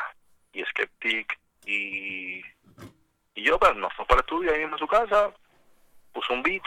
Y 0.53 0.65
Skeptic 0.65 1.39
y, 1.65 2.41
y 3.35 3.43
yo, 3.43 3.59
pues, 3.59 3.75
nos 3.77 3.93
fuimos 3.95 4.09
para 4.09 4.21
el 4.21 4.25
estudio 4.25 4.53
ahí 4.53 4.61
mismo 4.61 4.77
en 4.77 4.81
su 4.81 4.87
casa, 4.87 5.33
puso 6.13 6.33
un 6.33 6.43
beat 6.43 6.63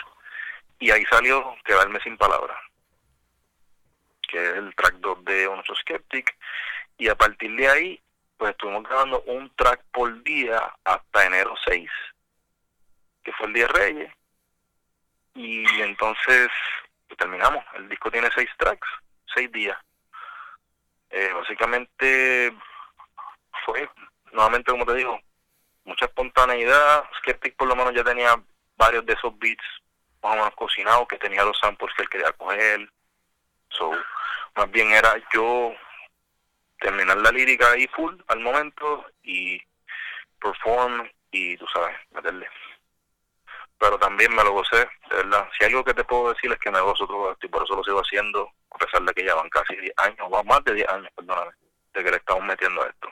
y 0.79 0.91
ahí 0.91 1.03
salió 1.05 1.55
Quedarme 1.65 1.99
Sin 2.01 2.17
Palabras, 2.17 2.57
que 4.27 4.41
es 4.41 4.53
el 4.55 4.73
track 4.75 4.95
2 4.95 5.25
de 5.25 5.45
nuestro 5.47 5.75
Skeptic. 5.75 6.37
Y 6.97 7.07
a 7.07 7.15
partir 7.15 7.55
de 7.55 7.67
ahí, 7.67 8.01
pues 8.37 8.51
estuvimos 8.51 8.83
grabando 8.83 9.21
un 9.23 9.53
track 9.55 9.83
por 9.91 10.23
día 10.23 10.73
hasta 10.83 11.25
enero 11.25 11.55
6, 11.65 11.89
que 13.23 13.33
fue 13.33 13.47
el 13.47 13.53
día 13.53 13.67
Reyes. 13.67 14.13
Y 15.35 15.63
entonces 15.81 16.49
terminamos. 17.19 17.63
El 17.75 17.87
disco 17.89 18.09
tiene 18.09 18.29
seis 18.33 18.49
tracks, 18.57 18.87
seis 19.33 19.51
días. 19.51 19.77
Eh, 21.09 21.31
básicamente 21.33 22.53
fue, 23.65 23.89
nuevamente 24.31 24.71
como 24.71 24.85
te 24.85 24.95
digo, 24.95 25.19
mucha 25.83 26.05
espontaneidad. 26.05 27.03
Skeptic 27.19 27.55
por 27.55 27.67
lo 27.67 27.75
menos 27.75 27.93
ya 27.93 28.03
tenía 28.03 28.35
varios 28.77 29.05
de 29.05 29.13
esos 29.13 29.37
beats 29.39 29.63
más 30.21 30.33
o 30.33 30.35
menos 30.35 30.55
cocinados, 30.55 31.07
que 31.07 31.17
tenía 31.17 31.45
los 31.45 31.57
samples 31.57 31.93
que 31.95 32.03
él 32.03 32.09
quería 32.09 32.31
coger. 32.33 32.91
So, 33.69 33.91
más 34.55 34.69
bien 34.71 34.91
era 34.91 35.15
yo 35.33 35.73
terminar 36.79 37.17
la 37.17 37.31
lírica 37.31 37.71
ahí 37.71 37.87
full 37.87 38.15
al 38.27 38.39
momento 38.39 39.05
y 39.23 39.61
perform 40.39 41.09
y 41.31 41.57
tú 41.57 41.65
sabes, 41.67 41.95
meterle 42.11 42.49
pero 43.79 43.97
también 43.97 44.35
me 44.35 44.43
lo 44.43 44.51
gocé, 44.51 44.89
de 45.09 45.15
verdad. 45.15 45.47
Si 45.57 45.65
algo 45.65 45.83
que 45.83 45.93
te 45.93 46.03
puedo 46.03 46.33
decir 46.33 46.51
es 46.51 46.59
que 46.59 46.69
me 46.69 46.81
gozo 46.81 47.07
todo 47.07 47.31
esto 47.31 47.47
y 47.47 47.49
por 47.49 47.63
eso 47.63 47.75
lo 47.75 47.83
sigo 47.83 47.99
haciendo, 47.99 48.51
a 48.71 48.77
pesar 48.77 49.03
de 49.03 49.13
que 49.13 49.25
ya 49.25 49.35
van 49.35 49.49
casi 49.49 49.75
10 49.75 49.93
años, 49.97 50.19
o 50.21 50.43
más 50.43 50.63
de 50.63 50.73
10 50.75 50.89
años, 50.89 51.09
perdóname, 51.15 51.51
de 51.93 52.03
que 52.03 52.11
le 52.11 52.17
estamos 52.17 52.43
metiendo 52.43 52.81
a 52.81 52.87
esto. 52.87 53.09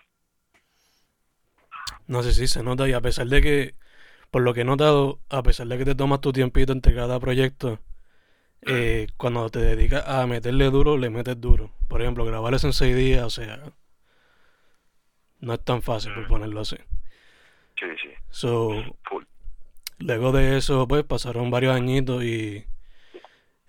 No 2.08 2.24
sé 2.24 2.34
si 2.34 2.48
se 2.48 2.64
nota 2.64 2.88
y 2.88 2.94
a 2.94 3.02
pesar 3.02 3.28
de 3.28 3.42
que, 3.42 3.76
por 4.32 4.42
lo 4.42 4.54
que 4.54 4.62
he 4.62 4.66
notado, 4.66 5.20
a 5.30 5.44
pesar 5.44 5.68
de 5.68 5.78
que 5.78 5.86
te 5.86 5.96
tomas 5.96 6.22
tu 6.22 6.32
tiempito 6.32 6.72
entre 6.72 6.96
cada 6.96 7.20
proyecto, 7.20 7.80
eh, 8.62 9.08
cuando 9.18 9.50
te 9.50 9.60
dedicas 9.60 10.08
a 10.08 10.26
meterle 10.26 10.70
duro, 10.70 10.98
le 10.98 11.10
metes 11.10 11.40
duro. 11.40 11.72
Por 11.88 12.02
ejemplo, 12.02 12.26
grabar 12.26 12.54
eso 12.54 12.68
en 12.68 12.74
6 12.74 12.96
días, 12.96 13.24
o 13.24 13.30
sea, 13.30 13.62
no 15.40 15.54
es 15.54 15.64
tan 15.64 15.82
fácil 15.82 16.14
por 16.14 16.28
ponerlo 16.28 16.62
así. 16.62 16.78
Sí, 17.80 17.86
sí. 18.02 18.10
So, 18.30 18.72
Luego 20.00 20.32
de 20.32 20.58
eso, 20.58 20.88
pues 20.88 21.04
pasaron 21.04 21.50
varios 21.50 21.76
añitos 21.76 22.24
y 22.24 22.66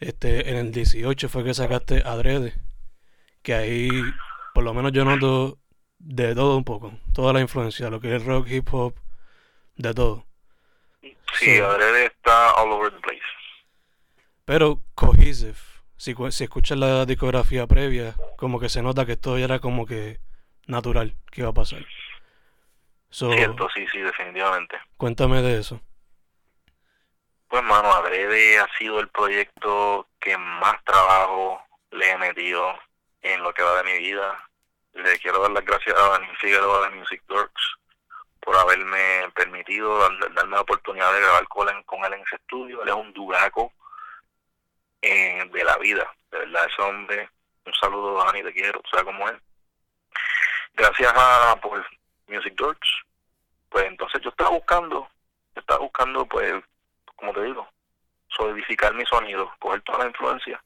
este 0.00 0.50
en 0.50 0.56
el 0.56 0.72
18 0.72 1.28
fue 1.28 1.44
que 1.44 1.54
sacaste 1.54 2.02
Adrede, 2.04 2.54
que 3.42 3.54
ahí 3.54 3.90
por 4.54 4.64
lo 4.64 4.74
menos 4.74 4.92
yo 4.92 5.04
noto 5.04 5.58
de 5.98 6.34
todo 6.34 6.56
un 6.56 6.64
poco, 6.64 6.92
toda 7.12 7.32
la 7.32 7.40
influencia, 7.40 7.90
lo 7.90 8.00
que 8.00 8.14
es 8.14 8.24
rock, 8.24 8.48
hip 8.48 8.72
hop, 8.72 8.94
de 9.76 9.94
todo. 9.94 10.26
Sí, 11.34 11.58
Adrede 11.58 12.06
está 12.06 12.52
all 12.54 12.72
over 12.72 12.92
the 12.92 13.00
place. 13.00 13.20
Pero 14.44 14.80
cohesive, 14.94 15.54
si, 15.96 16.14
si 16.30 16.44
escuchas 16.44 16.78
la 16.78 17.04
discografía 17.04 17.66
previa, 17.66 18.14
como 18.36 18.58
que 18.58 18.68
se 18.68 18.82
nota 18.82 19.04
que 19.04 19.12
esto 19.12 19.36
ya 19.38 19.44
era 19.44 19.58
como 19.58 19.86
que 19.86 20.20
natural 20.66 21.16
que 21.30 21.42
iba 21.42 21.50
a 21.50 21.54
pasar. 21.54 21.84
Cierto, 23.10 23.68
sí, 23.74 23.86
sí, 23.90 23.98
definitivamente. 23.98 24.76
Cuéntame 24.96 25.42
de 25.42 25.58
eso. 25.58 25.80
Pues, 27.48 27.62
mano, 27.62 27.92
Adrede 27.92 28.58
ha 28.58 28.68
sido 28.76 29.00
el 29.00 29.08
proyecto 29.08 30.06
que 30.20 30.36
más 30.36 30.84
trabajo 30.84 31.62
le 31.90 32.10
he 32.10 32.18
metido 32.18 32.78
en 33.22 33.42
lo 33.42 33.52
que 33.54 33.62
va 33.62 33.82
de 33.82 33.92
mi 33.92 33.98
vida. 33.98 34.48
Le 34.92 35.18
quiero 35.18 35.40
dar 35.40 35.50
las 35.52 35.64
gracias 35.64 35.96
a 35.98 36.08
Daniel 36.10 36.36
Figueroa 36.36 36.88
de 36.88 36.96
Music 36.96 37.22
Works 37.28 37.78
por 38.40 38.56
haberme 38.56 39.30
permitido 39.34 39.98
darme 39.98 40.56
la 40.56 40.60
oportunidad 40.60 41.12
de 41.12 41.20
grabar 41.20 41.48
con 41.48 41.68
él, 41.68 41.84
con 41.84 42.04
él 42.04 42.14
en 42.14 42.20
ese 42.20 42.36
estudio. 42.36 42.82
Él 42.82 42.88
es 42.88 42.94
un 42.94 43.12
duraco 43.12 43.72
eh, 45.02 45.48
de 45.50 45.64
la 45.64 45.76
vida, 45.78 46.10
de 46.30 46.38
verdad, 46.38 46.66
ese 46.66 46.82
hombre. 46.82 47.30
Un 47.64 47.74
saludo, 47.74 48.24
Dani, 48.24 48.42
te 48.42 48.52
quiero, 48.52 48.80
o 48.80 48.88
sea 48.88 49.04
como 49.04 49.28
es. 49.28 49.36
Gracias 50.74 51.12
a 51.16 51.56
por 51.60 51.84
Music 52.26 52.54
Works, 52.60 52.88
pues 53.68 53.86
entonces 53.86 54.20
yo 54.22 54.30
estaba 54.30 54.50
buscando, 54.50 55.08
estaba 55.54 55.80
buscando 55.80 56.26
pues 56.26 56.62
como 57.18 57.32
te 57.32 57.42
digo, 57.42 57.68
solidificar 58.28 58.94
mi 58.94 59.04
sonido, 59.04 59.52
coger 59.58 59.82
toda 59.82 59.98
la 59.98 60.06
influencia 60.06 60.62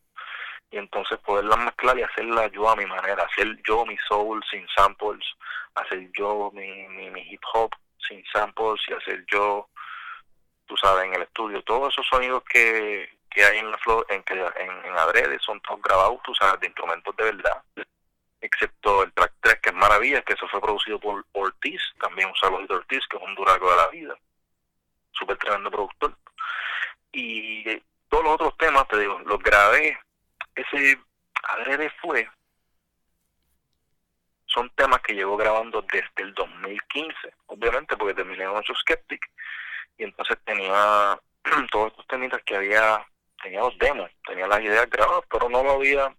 y 0.71 0.79
entonces 0.79 1.19
poderla 1.19 1.57
mezclar 1.57 1.99
y 1.99 2.03
hacerla 2.03 2.47
yo 2.49 2.69
a 2.69 2.77
mi 2.77 2.87
manera, 2.87 3.25
hacer 3.25 3.61
yo 3.67 3.85
mi 3.85 3.97
soul 4.09 4.43
sin 4.51 4.67
samples, 4.69 5.25
hacer 5.75 6.11
yo 6.17 6.51
mi, 6.55 6.89
mi, 6.89 7.21
hip 7.21 7.43
hop 7.53 7.71
sin 8.09 8.25
samples 8.33 8.81
y 8.89 8.95
hacer 8.95 9.25
yo, 9.31 9.69
tú 10.67 10.77
sabes, 10.77 11.05
en 11.05 11.15
el 11.15 11.23
estudio, 11.23 11.63
todos 11.63 11.93
esos 11.93 12.07
sonidos 12.07 12.43
que, 12.45 13.19
que 13.31 13.45
hay 13.45 13.59
en 13.59 13.71
la 13.71 13.79
flor, 13.79 14.07
en, 14.09 14.25
en, 14.27 14.85
en 14.85 14.99
Adrede 14.99 15.39
son 15.41 15.61
todos 15.61 15.81
grabados, 15.83 16.21
tú 16.25 16.35
sabes, 16.35 16.61
de 16.61 16.69
instrumentos 16.69 17.15
de 17.17 17.25
verdad, 17.25 17.63
excepto 18.41 19.03
el 19.05 19.13
track 19.13 19.33
3 19.41 19.61
que 19.63 19.71
es 19.71 19.77
Maravilla, 19.77 20.23
que 20.23 20.33
eso 20.33 20.49
fue 20.49 20.61
producido 20.61 20.99
por 20.99 21.25
Ortiz, 21.33 21.83
también 22.01 22.29
un 22.29 22.37
saludito 22.37 22.75
Ortiz, 22.75 23.07
que 23.09 23.19
es 23.19 23.23
un 23.23 23.35
duraco 23.35 23.71
de 23.71 23.77
la 23.77 23.89
vida, 23.89 24.15
súper 25.13 25.37
tremendo 25.37 25.71
productor 25.71 26.17
y 27.12 27.83
todos 28.09 28.25
los 28.25 28.35
otros 28.35 28.57
temas, 28.59 28.87
te 28.88 28.99
digo, 28.99 29.19
los 29.21 29.38
grabé. 29.38 29.99
Ese 30.54 30.99
adrede 31.42 31.90
fue. 32.00 32.28
Son 34.47 34.69
temas 34.71 35.00
que 35.00 35.14
llevo 35.14 35.37
grabando 35.37 35.83
desde 35.83 36.11
el 36.16 36.35
2015, 36.35 37.14
obviamente, 37.47 37.97
porque 37.97 38.14
terminé 38.14 38.45
en 38.45 38.50
8 38.50 38.75
Skeptic. 38.81 39.31
Y 39.97 40.04
entonces 40.04 40.38
tenía 40.45 41.19
todos 41.71 41.88
estos 41.88 42.07
temitas 42.07 42.42
que 42.45 42.57
había, 42.57 43.07
tenía 43.42 43.61
los 43.61 43.78
demos, 43.78 44.11
tenía 44.26 44.47
las 44.47 44.61
ideas 44.61 44.88
grabadas, 44.90 45.25
pero 45.31 45.49
no 45.49 45.62
lo 45.62 45.73
había 45.73 46.14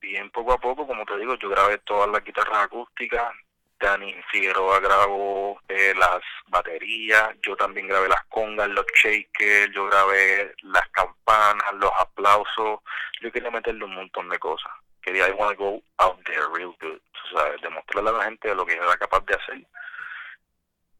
bien 0.00 0.28
poco 0.30 0.52
a 0.52 0.58
poco, 0.58 0.86
como 0.86 1.06
te 1.06 1.16
digo, 1.16 1.36
yo 1.36 1.48
grabé 1.48 1.78
todas 1.78 2.10
las 2.10 2.22
guitarras 2.24 2.64
acústicas, 2.64 3.32
Dani 3.78 4.14
Figueroa 4.30 4.80
grabó 4.80 5.60
eh, 5.68 5.94
las 5.96 6.20
baterías, 6.48 7.30
yo 7.42 7.56
también 7.56 7.88
grabé 7.88 8.08
las 8.08 8.24
congas, 8.26 8.68
los 8.68 8.84
shakers, 9.02 9.72
yo 9.74 9.86
grabé 9.86 10.54
las 10.62 10.86
campanas, 10.90 11.72
los 11.74 11.90
aplausos, 11.98 12.80
yo 13.22 13.32
quería 13.32 13.50
meterle 13.50 13.84
un 13.84 13.94
montón 13.94 14.28
de 14.28 14.38
cosas 14.38 14.70
quería 15.02 15.28
I 15.28 15.32
want 15.32 15.56
to 15.56 15.64
go 15.64 15.82
out 15.98 16.18
there 16.24 16.48
real 16.52 16.74
good, 16.80 17.00
o 17.32 17.38
sea, 17.38 17.52
demostrarle 17.62 18.10
a 18.10 18.12
la 18.12 18.24
gente 18.24 18.54
lo 18.54 18.66
que 18.66 18.74
era 18.74 18.96
capaz 18.96 19.24
de 19.26 19.34
hacer. 19.34 19.66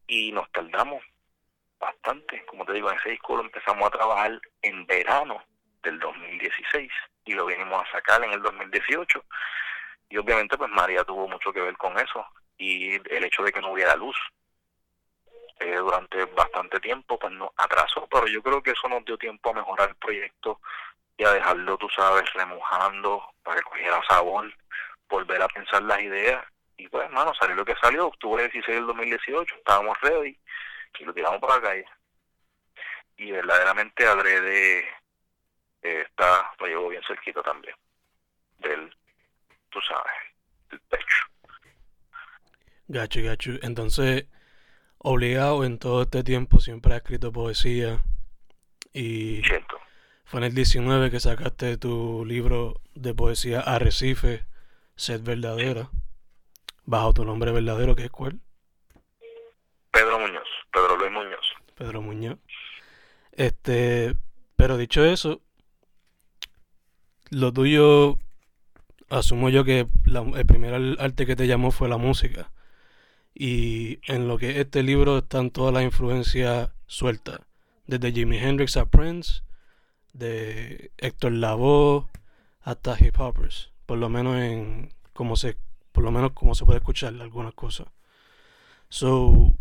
Y 0.07 0.31
nos 0.31 0.51
tardamos 0.51 1.03
bastante, 1.79 2.45
como 2.45 2.65
te 2.65 2.73
digo, 2.73 2.91
en 2.91 2.97
ese 2.97 3.09
disco 3.09 3.37
lo 3.37 3.43
empezamos 3.43 3.87
a 3.87 3.91
trabajar 3.91 4.39
en 4.61 4.85
verano 4.85 5.43
del 5.83 5.99
2016 5.99 6.91
y 7.25 7.33
lo 7.33 7.45
vinimos 7.45 7.81
a 7.81 7.91
sacar 7.91 8.23
en 8.23 8.31
el 8.31 8.41
2018. 8.41 9.23
Y 10.09 10.17
obviamente 10.17 10.57
pues 10.57 10.69
María 10.69 11.03
tuvo 11.03 11.27
mucho 11.27 11.51
que 11.51 11.61
ver 11.61 11.77
con 11.77 11.97
eso 11.97 12.25
y 12.57 12.93
el 12.93 13.23
hecho 13.23 13.43
de 13.43 13.51
que 13.51 13.61
no 13.61 13.71
hubiera 13.71 13.95
luz 13.95 14.15
eh, 15.59 15.75
durante 15.75 16.25
bastante 16.25 16.79
tiempo 16.79 17.17
pues 17.17 17.33
nos 17.33 17.49
atrasó, 17.57 18.07
pero 18.07 18.27
yo 18.27 18.41
creo 18.43 18.61
que 18.61 18.71
eso 18.71 18.87
nos 18.87 19.05
dio 19.05 19.17
tiempo 19.17 19.49
a 19.49 19.53
mejorar 19.53 19.89
el 19.89 19.95
proyecto 19.95 20.59
y 21.21 21.23
a 21.23 21.33
dejarlo, 21.33 21.77
tú 21.77 21.87
sabes, 21.95 22.23
remojando 22.33 23.23
para 23.43 23.57
que 23.57 23.63
cogiera 23.63 24.01
sabor, 24.09 24.51
volver 25.07 25.39
a 25.39 25.47
pensar 25.49 25.83
las 25.83 26.01
ideas. 26.01 26.43
Y 26.77 26.87
pues, 26.87 27.05
hermano, 27.05 27.31
salió 27.35 27.55
lo 27.55 27.63
que 27.63 27.75
salió, 27.79 28.07
octubre 28.07 28.41
16 28.49 28.77
del 28.77 28.87
2018, 28.87 29.55
estábamos 29.55 29.95
ready 30.01 30.35
y 30.97 31.03
lo 31.03 31.13
tiramos 31.13 31.39
para 31.39 31.57
la 31.57 31.61
calle. 31.61 31.85
Y 33.17 33.31
verdaderamente 33.31 34.07
Adrede 34.07 34.79
eh, 34.79 36.05
está, 36.07 36.51
lo 36.59 36.65
llevo 36.65 36.89
bien 36.89 37.03
cerquito 37.05 37.43
también, 37.43 37.75
del, 38.57 38.91
tú 39.69 39.79
sabes, 39.81 40.11
del 40.71 40.79
pecho. 40.79 41.25
Gacho, 42.87 43.19
gacho. 43.21 43.51
Entonces, 43.61 44.25
obligado 44.97 45.65
en 45.65 45.77
todo 45.77 46.01
este 46.01 46.23
tiempo 46.23 46.59
siempre 46.59 46.95
ha 46.95 46.97
escrito 46.97 47.31
poesía 47.31 48.03
y 48.91 49.43
fue 50.31 50.39
en 50.39 50.45
el 50.45 50.55
19 50.55 51.11
que 51.11 51.19
sacaste 51.19 51.75
tu 51.75 52.23
libro 52.23 52.79
de 52.95 53.13
poesía 53.13 53.59
Arrecife, 53.59 54.45
Sed 54.95 55.21
Verdadera, 55.23 55.89
bajo 56.85 57.13
tu 57.13 57.25
nombre 57.25 57.51
verdadero, 57.51 57.97
que 57.97 58.05
es 58.05 58.11
cuál? 58.11 58.39
Pedro 59.91 60.19
Muñoz, 60.19 60.47
Pedro 60.71 60.95
Luis 60.95 61.11
Muñoz. 61.11 61.45
Pedro 61.75 62.01
Muñoz. 62.01 62.37
Este, 63.33 64.15
pero 64.55 64.77
dicho 64.77 65.03
eso, 65.03 65.41
lo 67.29 67.51
tuyo, 67.51 68.17
asumo 69.09 69.49
yo 69.49 69.65
que 69.65 69.85
el 70.05 70.45
primer 70.45 70.95
arte 71.01 71.25
que 71.25 71.35
te 71.35 71.47
llamó 71.47 71.71
fue 71.71 71.89
la 71.89 71.97
música. 71.97 72.53
Y 73.33 73.99
en 74.09 74.29
lo 74.29 74.37
que 74.37 74.61
este 74.61 74.81
libro 74.81 75.17
están 75.17 75.51
todas 75.51 75.73
las 75.73 75.83
influencias 75.83 76.69
sueltas, 76.87 77.41
desde 77.85 78.13
Jimi 78.13 78.37
Hendrix 78.37 78.77
a 78.77 78.85
Prince, 78.85 79.41
de 80.13 80.91
Héctor 80.97 81.33
Lavoe 81.33 82.07
hasta 82.61 82.97
hip 82.99 83.19
hoppers, 83.19 83.71
por 83.85 83.97
lo 83.97 84.09
menos 84.09 84.37
en 84.37 84.93
como 85.13 85.35
se 85.35 85.57
por 85.91 86.03
lo 86.03 86.11
menos 86.11 86.31
como 86.31 86.55
se 86.55 86.65
puede 86.65 86.79
escuchar 86.79 87.13
algunas 87.19 87.53
cosas. 87.53 87.87
So, 88.89 89.53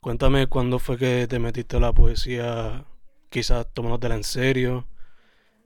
cuéntame 0.00 0.46
cuándo 0.46 0.78
fue 0.78 0.98
que 0.98 1.26
te 1.26 1.38
metiste 1.38 1.76
a 1.76 1.80
la 1.80 1.92
poesía, 1.92 2.84
quizás 3.30 3.66
tomándola 3.72 4.14
en 4.14 4.24
serio, 4.24 4.86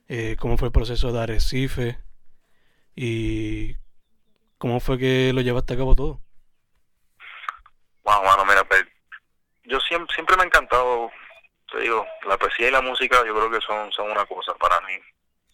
eh, 0.08 0.36
cómo 0.38 0.56
fue 0.56 0.68
el 0.68 0.72
proceso 0.72 1.12
de 1.12 1.20
Arrecife 1.20 1.98
y 2.94 3.76
cómo 4.58 4.80
fue 4.80 4.98
que 4.98 5.32
lo 5.32 5.40
llevaste 5.40 5.74
a 5.74 5.76
cabo 5.76 5.96
todo. 5.96 6.20
Wow, 8.04 8.22
mano, 8.24 8.44
mira, 8.44 8.64
pues, 8.64 8.84
yo 9.64 9.78
siempre, 9.80 10.12
siempre 10.14 10.36
me 10.36 10.42
ha 10.42 10.46
encantado, 10.46 11.10
te 11.72 11.80
digo, 11.80 12.06
la 12.26 12.36
poesía 12.36 12.68
y 12.68 12.70
la 12.70 12.82
música 12.82 13.24
yo 13.24 13.34
creo 13.34 13.50
que 13.50 13.60
son, 13.66 13.90
son 13.92 14.10
una 14.10 14.26
cosa 14.26 14.54
para 14.54 14.78
mí, 14.82 14.98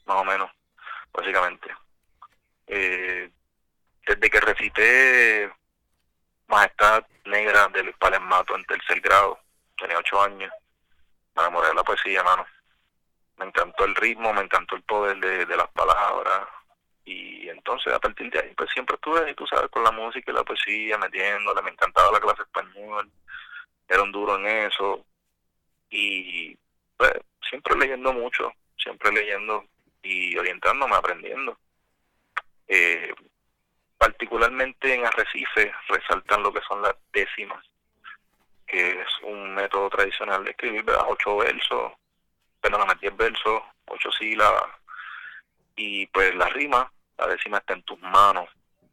más 0.07 0.17
o 0.17 0.25
menos, 0.25 0.51
básicamente. 1.13 1.69
Eh, 2.67 3.31
desde 4.05 4.31
que 4.31 4.41
recité 4.41 5.53
Majestad 6.49 7.07
Negra 7.25 7.69
del 7.69 7.93
Palemato 7.95 8.57
en 8.57 8.65
tercer 8.65 9.01
grado, 9.01 9.39
tenía 9.77 9.99
ocho 9.99 10.21
años, 10.21 10.51
me 11.37 11.43
enamoré 11.43 11.69
de 11.69 11.75
la 11.75 11.85
poesía, 11.85 12.23
mano. 12.25 12.45
Me 13.37 13.47
encantó 13.47 13.85
el 13.85 13.95
ritmo, 13.95 14.33
me 14.33 14.41
encantó 14.41 14.75
el 14.75 14.83
poder 14.83 15.19
de, 15.19 15.47
de 15.47 15.57
las 15.57 15.69
palabras, 15.69 16.49
y 17.05 17.49
entonces 17.49 17.93
a 17.93 18.01
partir 18.01 18.29
de 18.33 18.41
ahí 18.41 18.55
pues 18.57 18.69
siempre 18.73 18.97
estuve 18.97 19.33
tú 19.35 19.47
sabes, 19.47 19.71
con 19.71 19.85
la 19.85 19.93
música 19.93 20.33
y 20.33 20.35
la 20.35 20.43
poesía, 20.43 20.99
metiéndole, 20.99 21.63
me 21.63 21.71
encantaba 21.71 22.11
la 22.11 22.21
clase 22.21 22.43
español, 22.43 23.09
era 23.87 24.03
un 24.03 24.11
duro 24.11 24.37
en 24.37 24.47
eso 24.67 25.07
y 25.91 26.57
pues 26.97 27.13
siempre 27.49 27.77
leyendo 27.77 28.13
mucho, 28.13 28.53
siempre 28.77 29.13
leyendo 29.13 29.65
y 30.03 30.37
orientándome, 30.37 30.95
aprendiendo. 30.95 31.59
Eh, 32.67 33.13
particularmente 33.97 34.95
en 34.95 35.07
Arrecife 35.07 35.73
resaltan 35.89 36.43
lo 36.43 36.53
que 36.53 36.61
son 36.63 36.83
las 36.83 36.95
décimas, 37.13 37.65
que 38.67 39.01
es 39.01 39.09
un 39.23 39.55
método 39.55 39.91
tradicional 39.91 40.45
de 40.45 40.51
escribir, 40.51 40.85
¿verdad? 40.85 41.07
ocho 41.09 41.37
versos, 41.39 41.93
perdóname, 42.61 42.95
diez 43.01 43.17
versos, 43.17 43.63
ocho 43.87 44.11
sílabas, 44.13 44.71
y 45.77 46.07
pues 46.07 46.35
la 46.35 46.49
rima 46.49 46.91
la 47.19 47.27
décima 47.27 47.59
está 47.59 47.75
en 47.75 47.83
tus 47.83 48.01
manos. 48.01 48.49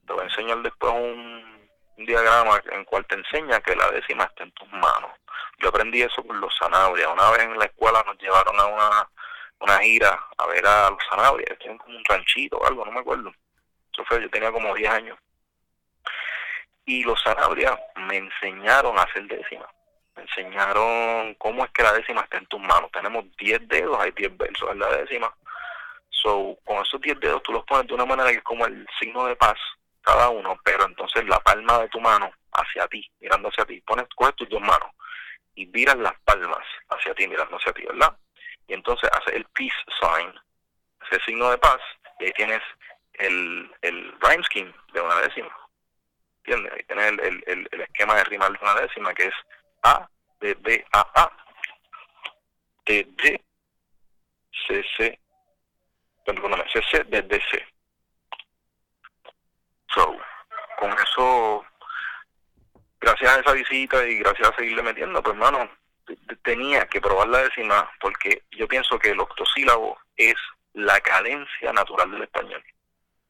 Te 0.06 0.14
voy 0.14 0.24
a 0.24 0.28
enseñar 0.28 0.62
después 0.62 0.92
un, 0.94 1.55
diagrama 1.98 2.62
en 2.72 2.86
cual 2.86 3.06
te 3.06 3.16
enseña 3.16 3.60
que 3.62 3.76
la 3.76 3.90
décima 3.92 4.26
está 4.26 4.44
en 4.44 4.52
tus 4.52 4.70
manos. 4.72 5.12
Yo 5.60 5.70
aprendí 5.70 6.02
eso 6.02 6.24
con 6.24 6.40
los 6.40 6.56
Sanabria. 6.58 7.10
Una 7.10 7.32
vez 7.32 7.42
en 7.42 7.58
la 7.58 7.66
escuela 7.66 8.04
nos 8.06 8.18
llevaron 8.18 8.60
a 8.60 8.66
una, 8.66 9.10
una 9.60 9.80
gira 9.80 10.20
a 10.38 10.46
ver 10.48 10.66
a 10.66 10.90
los 10.90 11.00
Sanabria, 11.10 11.56
tienen 11.60 11.78
como 11.78 11.98
un 11.98 12.04
ranchito 12.06 12.58
o 12.58 12.66
algo, 12.66 12.86
no 12.86 12.92
me 12.92 13.00
acuerdo. 13.00 13.34
Eso 13.94 14.04
fue, 14.06 14.22
yo 14.22 14.30
tenía 14.30 14.52
como 14.52 14.74
10 14.74 14.90
años. 14.90 15.18
Y 16.86 17.04
los 17.04 17.22
Sanabria 17.22 17.80
me 17.96 18.18
enseñaron 18.18 18.98
a 19.00 19.04
hacer 19.04 19.24
décima. 19.28 19.68
Me 20.16 20.24
enseñaron 20.24 21.34
cómo 21.36 21.66
es 21.66 21.72
que 21.72 21.84
la 21.84 21.94
décima 21.94 22.22
está 22.22 22.38
en 22.38 22.46
tus 22.48 22.60
manos. 22.60 22.92
Tenemos 22.92 23.26
10 23.38 23.68
dedos, 23.68 24.00
hay 24.00 24.12
10 24.12 24.38
versos 24.38 24.72
en 24.72 24.80
la 24.80 24.90
décima 24.98 25.34
So, 26.26 26.58
con 26.66 26.82
esos 26.82 27.00
10 27.02 27.20
dedos 27.20 27.44
tú 27.44 27.52
los 27.52 27.64
pones 27.66 27.88
de 27.88 27.94
una 27.94 28.06
manera 28.06 28.32
que 28.32 28.38
es 28.38 28.44
como 28.44 28.66
el 28.66 28.88
signo 29.00 29.26
de 29.26 29.36
paz, 29.36 29.58
cada 30.06 30.30
uno, 30.30 30.58
pero 30.64 30.86
entonces 30.86 31.26
la 31.26 31.40
palma 31.40 31.80
de 31.80 31.90
tu 31.90 32.00
mano 32.00 32.32
hacia 32.52 32.88
ti, 32.88 33.10
mirando 33.20 33.50
hacia 33.50 33.66
ti, 33.66 33.82
pones, 33.82 34.08
coges 34.16 34.36
tus 34.36 34.50
dos 34.50 34.62
manos 34.62 34.92
y 35.56 35.66
viras 35.66 35.98
las 35.98 36.14
palmas 36.22 36.66
hacia 36.90 37.16
ti, 37.16 37.28
mirando 37.28 37.58
hacia 37.58 37.74
ti, 37.74 37.84
¿verdad? 37.86 38.16
Y 38.68 38.74
entonces 38.74 39.10
haces 39.12 39.34
el 39.34 39.46
peace 39.46 39.76
sign, 40.00 40.34
ese 41.10 41.24
signo 41.26 41.50
de 41.50 41.58
paz, 41.58 41.80
y 42.20 42.26
ahí 42.26 42.32
tienes 42.34 42.62
el, 43.14 43.72
el 43.82 44.14
rhyme 44.22 44.44
scheme 44.44 44.74
de 44.94 45.02
una 45.02 45.16
décima. 45.22 45.58
¿Entiendes? 46.44 46.74
Ahí 46.74 46.84
tienes 46.84 47.08
el, 47.08 47.44
el, 47.48 47.70
el, 47.72 47.82
esquema 47.82 48.16
de 48.16 48.24
rimar 48.26 48.52
de 48.52 48.60
una 48.62 48.76
décima, 48.76 49.14
que 49.14 49.26
es 49.26 49.34
A, 49.84 50.08
B, 50.40 50.56
B, 50.60 50.86
A, 50.92 51.02
A, 51.16 51.32
D, 52.86 53.08
D, 53.24 53.44
C, 54.68 54.86
C, 54.98 55.20
perdóname, 56.26 56.66
CC 56.72 57.04
desde 57.06 57.42
C. 57.50 57.75
So, 59.96 60.18
con 60.78 60.92
eso, 60.92 61.66
gracias 63.00 63.32
a 63.32 63.40
esa 63.40 63.54
visita 63.54 64.06
y 64.06 64.18
gracias 64.18 64.50
a 64.50 64.56
seguirle 64.56 64.84
metiendo, 64.84 65.24
pues 65.24 65.36
hermano, 65.36 65.70
tenía 66.44 66.86
que 66.88 67.00
probar 67.00 67.30
la 67.30 67.44
décima 67.44 67.90
porque 68.02 68.44
yo 68.52 68.68
pienso 68.68 69.00
que 69.00 69.12
el 69.12 69.20
octosílabo 69.20 69.98
es 70.18 70.36
la 70.74 71.00
cadencia 71.00 71.72
natural 71.72 72.12
del 72.12 72.24
español. 72.24 72.62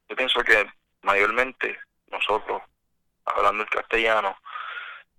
Yo 0.08 0.16
pienso 0.16 0.42
que 0.42 0.68
mayormente 1.02 1.78
nosotros, 2.10 2.60
hablando 3.24 3.62
el 3.62 3.70
castellano, 3.70 4.36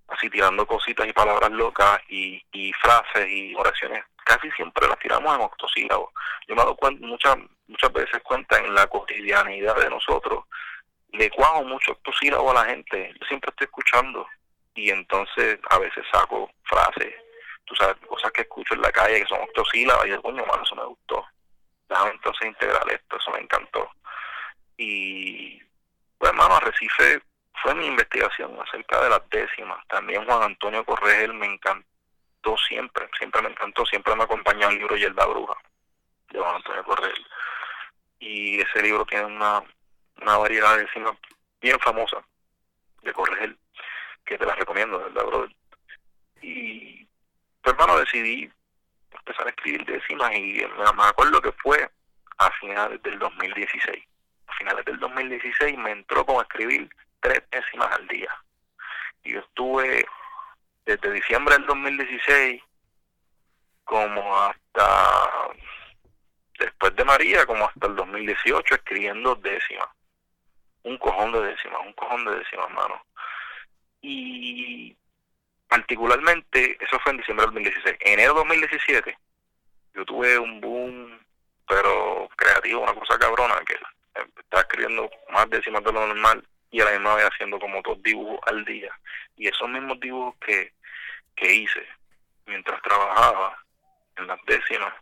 así 0.10 0.30
tirando 0.30 0.68
cositas 0.68 1.08
y 1.08 1.14
palabras 1.14 1.52
locas 1.52 2.02
y, 2.10 2.44
y 2.52 2.74
frases 2.74 3.28
y 3.30 3.56
oraciones, 3.56 4.04
casi 4.26 4.52
siempre 4.52 4.86
las 4.86 5.00
tiramos 5.00 5.34
en 5.34 5.42
octosílabos. 5.42 6.12
Yo 6.48 6.56
me 6.56 6.62
he 6.62 6.66
dado 6.66 6.76
cuenta, 6.76 7.06
muchas, 7.06 7.38
muchas 7.68 7.94
veces 7.94 8.22
cuenta 8.24 8.58
en 8.60 8.76
la 8.76 8.88
cotidianidad 8.88 9.76
de 9.78 9.90
nosotros, 9.90 10.44
le 11.14 11.30
cuajo 11.32 11.64
mucho 11.64 11.92
octosílabos 11.94 12.52
a 12.52 12.64
la 12.64 12.70
gente, 12.70 13.14
yo 13.20 13.28
siempre 13.28 13.50
estoy 13.50 13.66
escuchando 13.66 14.28
y 14.76 14.90
entonces 14.92 15.60
a 15.70 15.80
veces 15.80 16.06
saco 16.12 16.52
frases, 16.64 17.14
tú 17.66 17.76
sabes, 17.76 17.98
cosas 18.08 18.32
que 18.32 18.42
escucho 18.42 18.76
en 18.76 18.82
la 18.82 18.92
calle 18.92 19.22
que 19.22 19.28
son 19.28 19.42
octosílabas 19.42 20.06
y 20.06 20.10
digo, 20.10 20.22
coño, 20.22 20.46
mano, 20.46 20.64
eso 20.64 20.76
me 20.76 20.86
gustó. 20.86 21.26
Déjame 21.90 22.12
entonces 22.12 22.48
integrar 22.48 22.84
esto, 22.92 23.18
eso 23.18 23.32
me 23.32 23.40
encantó. 23.40 23.90
Y, 24.78 25.60
pues, 26.18 26.32
hermano, 26.32 26.56
Arrecife 26.56 27.22
fue 27.62 27.74
mi 27.76 27.88
investigación 27.88 28.58
acerca 28.62 29.02
de 29.02 29.10
las 29.10 29.30
décimas. 29.30 29.86
También 29.88 30.26
Juan 30.26 30.44
Antonio 30.44 30.86
Corregel 30.86 31.34
me 31.34 31.48
encantó 31.48 32.58
siempre, 32.68 33.10
siempre 33.18 33.42
me 33.42 33.50
encantó, 33.50 33.86
siempre 33.86 34.16
me 34.16 34.24
acompañó 34.24 34.70
el 34.70 34.78
libro 34.78 34.96
la 34.96 35.26
Bruja 35.26 35.58
de 36.30 36.40
Juan 36.40 36.56
Antonio 36.56 36.84
Corregel. 36.84 37.26
Y 38.20 38.62
ese 38.62 38.82
libro 38.82 39.06
tiene 39.06 39.26
una, 39.26 39.64
una 40.22 40.38
variedad 40.38 40.76
de 40.76 40.84
décimas 40.84 41.18
bien 41.62 41.80
famosa 41.80 42.24
de 43.02 43.14
Corregel, 43.14 43.58
que 44.26 44.38
te 44.38 44.46
la 44.46 44.56
recomiendo, 44.56 45.00
¿verdad, 45.00 45.26
brother? 45.26 45.56
Y, 46.42 47.08
pues, 47.62 47.74
hermano, 47.74 48.00
decidí 48.00 48.52
empezar 49.12 49.48
a 49.48 49.50
escribir 49.50 49.86
décimas 49.86 50.34
y 50.36 50.64
me 50.96 51.04
acuerdo 51.04 51.42
que 51.42 51.52
fue 51.54 51.90
a 52.38 52.52
finales 52.52 53.02
del 53.04 53.20
2016. 53.20 54.04
A 54.48 54.54
finales 54.54 54.86
del 54.86 55.00
2016 55.00 55.78
me 55.78 55.92
entró 55.92 56.26
con 56.26 56.42
escribir 56.42 56.90
tres 57.20 57.42
décimas 57.52 57.92
al 57.94 58.08
día. 58.08 58.30
Y 59.24 59.34
yo 59.34 59.40
estuve 59.40 60.06
desde 60.86 61.12
diciembre 61.12 61.56
del 61.56 61.66
2016 61.66 62.64
como 63.84 64.38
hasta 64.38 65.50
después 66.60 66.96
de 66.96 67.06
María, 67.06 67.46
como 67.46 67.66
hasta 67.66 67.88
el 67.88 67.96
2018 67.96 68.76
escribiendo 68.76 69.36
décimas. 69.36 69.88
Un 70.88 70.98
cojón 70.98 71.32
de 71.34 71.42
décimas, 71.42 71.82
un 71.86 71.94
cojón 71.94 72.24
de 72.26 72.36
décimas, 72.38 72.68
hermano. 72.70 73.04
Y 74.02 74.96
particularmente, 75.68 76.78
eso 76.80 77.00
fue 77.00 77.12
en 77.12 77.18
diciembre 77.18 77.46
del 77.46 77.56
2016. 77.56 77.98
En 78.00 78.14
enero 78.14 78.34
del 78.34 78.48
2017, 78.48 79.18
yo 79.94 80.06
tuve 80.06 80.40
un 80.40 80.62
boom, 80.62 81.20
pero 81.68 82.30
creativo, 82.38 82.82
una 82.82 82.94
cosa 82.94 83.20
cabrona, 83.20 83.56
que 83.66 83.76
estaba 84.40 84.62
escribiendo 84.62 85.10
más 85.32 85.50
décimas 85.50 85.84
de 85.84 85.92
lo 85.92 86.08
normal 86.08 86.48
y 86.72 86.82
a 86.82 86.86
la 86.86 86.92
misma 86.92 87.16
vez 87.16 87.26
haciendo 87.26 87.60
como 87.60 87.82
dos 87.82 88.02
dibujos 88.02 88.40
al 88.48 88.64
día. 88.64 88.92
Y 89.36 89.48
esos 89.48 89.68
mismos 89.70 90.00
dibujos 90.00 90.36
que, 90.40 90.74
que 91.36 91.54
hice 91.54 91.86
mientras 92.46 92.82
trabajaba 92.82 93.62
en 94.16 94.28
las 94.28 94.40
décimas, 94.46 94.94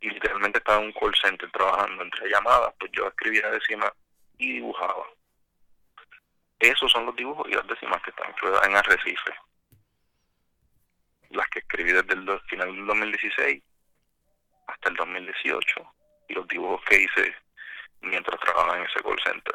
y 0.00 0.10
literalmente 0.10 0.58
estaba 0.58 0.80
en 0.80 0.86
un 0.86 0.92
call 0.92 1.14
center 1.20 1.50
trabajando 1.50 2.02
entre 2.02 2.28
llamadas, 2.28 2.74
pues 2.78 2.90
yo 2.92 3.06
escribía 3.08 3.50
décimas 3.50 3.92
y 4.38 4.54
dibujaba. 4.54 5.06
Esos 6.58 6.90
son 6.90 7.06
los 7.06 7.16
dibujos 7.16 7.46
y 7.48 7.52
las 7.52 7.66
décimas 7.66 8.02
que 8.02 8.10
están 8.10 8.34
en 8.64 8.76
Arrecife. 8.76 9.34
Las 11.30 11.48
que 11.48 11.58
escribí 11.58 11.92
desde 11.92 12.14
el 12.14 12.40
final 12.48 12.74
del 12.74 12.86
2016 12.86 13.62
hasta 14.68 14.88
el 14.88 14.96
2018 14.96 15.94
y 16.28 16.34
los 16.34 16.48
dibujos 16.48 16.82
que 16.84 17.02
hice 17.02 17.34
mientras 18.00 18.40
trabajaba 18.40 18.78
en 18.78 18.84
ese 18.84 19.02
call 19.02 19.20
center. 19.24 19.54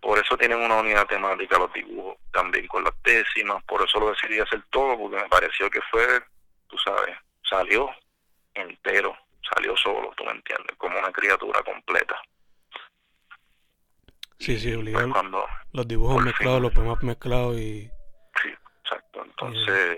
Por 0.00 0.18
eso 0.18 0.36
tienen 0.36 0.60
una 0.60 0.76
unidad 0.76 1.06
temática 1.06 1.58
los 1.58 1.72
dibujos, 1.72 2.16
también 2.32 2.66
con 2.68 2.84
las 2.84 2.94
décimas, 3.02 3.62
por 3.64 3.82
eso 3.82 3.98
lo 3.98 4.10
decidí 4.10 4.38
hacer 4.38 4.62
todo, 4.70 4.96
porque 4.96 5.16
me 5.16 5.28
pareció 5.28 5.68
que 5.68 5.80
fue, 5.90 6.22
tú 6.68 6.78
sabes, 6.78 7.16
salió 7.42 7.90
entero, 8.54 9.16
salió 9.52 9.76
solo, 9.76 10.12
tú 10.16 10.24
me 10.24 10.32
entiendes, 10.32 10.76
como 10.76 10.98
una 10.98 11.10
criatura 11.10 11.62
completa. 11.62 12.20
Sí, 14.38 14.58
sí, 14.58 14.74
obligado. 14.74 15.10
Cuando, 15.10 15.46
los 15.72 15.88
dibujos 15.88 16.22
mezclados, 16.22 16.62
los 16.62 16.72
poemas 16.72 17.02
mezclados 17.02 17.56
y... 17.56 17.90
Sí, 18.42 18.48
exacto. 18.82 19.24
Entonces, 19.24 19.96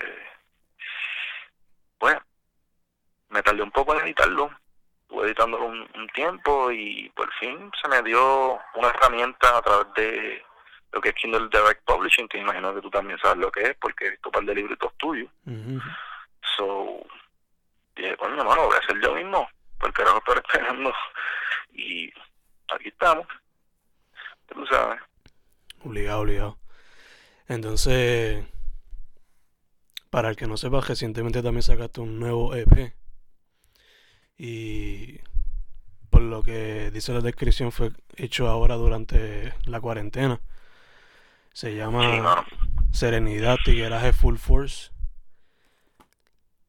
bueno, 1.98 2.20
me 3.30 3.42
tardé 3.42 3.62
un 3.62 3.70
poco 3.70 3.94
en 3.94 4.06
editarlo, 4.06 4.50
estuve 5.02 5.26
editándolo 5.26 5.66
un, 5.66 5.88
tiempo 6.14 6.72
y 6.72 7.08
por 7.10 7.32
fin 7.34 7.70
se 7.80 7.88
me 7.88 8.02
dio 8.02 8.58
una 8.74 8.88
herramienta 8.88 9.58
a 9.58 9.62
través 9.62 9.86
de 9.94 10.42
lo 10.90 11.00
que 11.00 11.10
es 11.10 11.14
Kindle 11.14 11.48
Direct 11.48 11.84
Publishing, 11.84 12.26
que 12.26 12.38
imagino 12.38 12.74
que 12.74 12.80
tú 12.80 12.90
también 12.90 13.18
sabes 13.20 13.38
lo 13.38 13.52
que 13.52 13.62
es, 13.62 13.76
porque 13.76 14.06
he 14.06 14.10
visto 14.10 14.30
un 14.30 14.32
par 14.32 14.42
de 14.44 14.54
libritos 14.54 14.92
tuyos. 14.96 15.30
So, 16.56 17.00
dije, 17.94 18.16
coño, 18.16 18.36
no, 18.36 18.54
lo 18.54 18.66
voy 18.66 18.74
a 18.74 18.78
hacer 18.78 19.00
yo 19.00 19.14
mismo, 19.14 19.48
porque 19.78 20.02
ahora 20.02 20.14
lo 20.14 20.18
estoy 20.18 20.36
esperando. 20.44 20.92
Y 21.72 22.12
aquí 22.74 22.88
estamos. 22.88 23.26
Tú 24.48 24.66
sabes. 24.66 25.00
Obligado, 25.84 26.20
obligado. 26.20 26.58
Entonces, 27.46 28.44
para 30.10 30.30
el 30.30 30.36
que 30.36 30.46
no 30.46 30.56
sepa, 30.56 30.80
recientemente 30.80 31.42
también 31.42 31.62
sacaste 31.62 32.00
un 32.00 32.18
nuevo 32.18 32.54
EP. 32.54 32.94
Y 34.36 35.20
por 36.10 36.22
lo 36.22 36.42
que 36.42 36.90
dice 36.90 37.12
la 37.12 37.20
descripción, 37.20 37.72
fue 37.72 37.90
hecho 38.16 38.48
ahora 38.48 38.76
durante 38.76 39.54
la 39.64 39.80
cuarentena. 39.80 40.40
Se 41.52 41.74
llama 41.74 42.46
Serenidad 42.92 43.56
Tigueraje 43.64 44.12
Full 44.12 44.36
Force. 44.36 44.90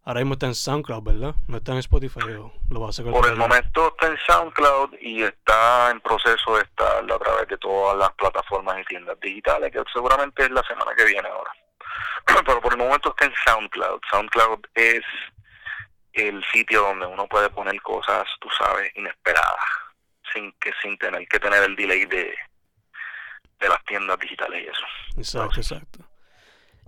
Ahora 0.10 0.22
mismo 0.22 0.34
está 0.34 0.48
en 0.48 0.56
SoundCloud, 0.56 1.04
¿verdad? 1.04 1.36
No 1.48 1.58
está 1.58 1.74
en 1.74 1.78
Spotify, 1.78 2.22
lo 2.22 2.80
va 2.80 2.88
a 2.88 2.89
hacer 2.89 3.06
Por 3.06 3.28
el 3.28 3.36
momento 3.36 3.89
está 3.89 4.08
en 4.08 4.17
SoundCloud 4.17 4.95
y 5.00 5.22
está 5.22 5.91
en 5.91 6.02
proceso 6.02 6.56
de 6.56 6.63
estar 6.63 7.04
a 7.04 7.19
través 7.19 7.48
de 7.48 7.60
todas 7.60 7.95
las 7.95 8.12
plataformas 8.13 8.80
y 8.82 8.86
tiendas 8.86 9.19
digitales, 9.19 9.72
que 9.72 9.84
seguramente 9.93 10.45
es 10.45 10.50
la 10.50 10.63
semana 10.63 10.95
que 10.98 11.06
viene 11.06 11.30
ahora. 11.30 11.52
Pero 12.43 12.60
por 12.60 12.74
el 12.74 12.80
momento 12.80 13.10
está 13.10 13.26
en 13.26 13.34
SoundCloud. 13.45 14.00
SoundCloud 14.10 14.60
es 14.74 15.04
el 16.13 16.43
sitio 16.45 16.82
donde 16.82 17.06
uno 17.06 17.28
puede 17.28 17.52
poner 17.52 17.80
cosas, 17.84 18.26
tú 18.41 18.50
sabes, 18.58 18.91
inesperadas, 18.95 19.63
sin 20.34 20.52
que 20.54 20.74
sin 20.82 20.98
tener 20.98 21.28
que 21.28 21.39
tener 21.39 21.62
el 21.62 21.76
delay 21.76 22.06
de, 22.06 22.36
de 23.60 23.69
las 23.69 23.84
tiendas 23.86 24.17
digitales 24.17 24.63
y 24.63 24.67
eso. 24.69 24.86
Exacto, 25.17 25.60
exacto. 25.60 26.09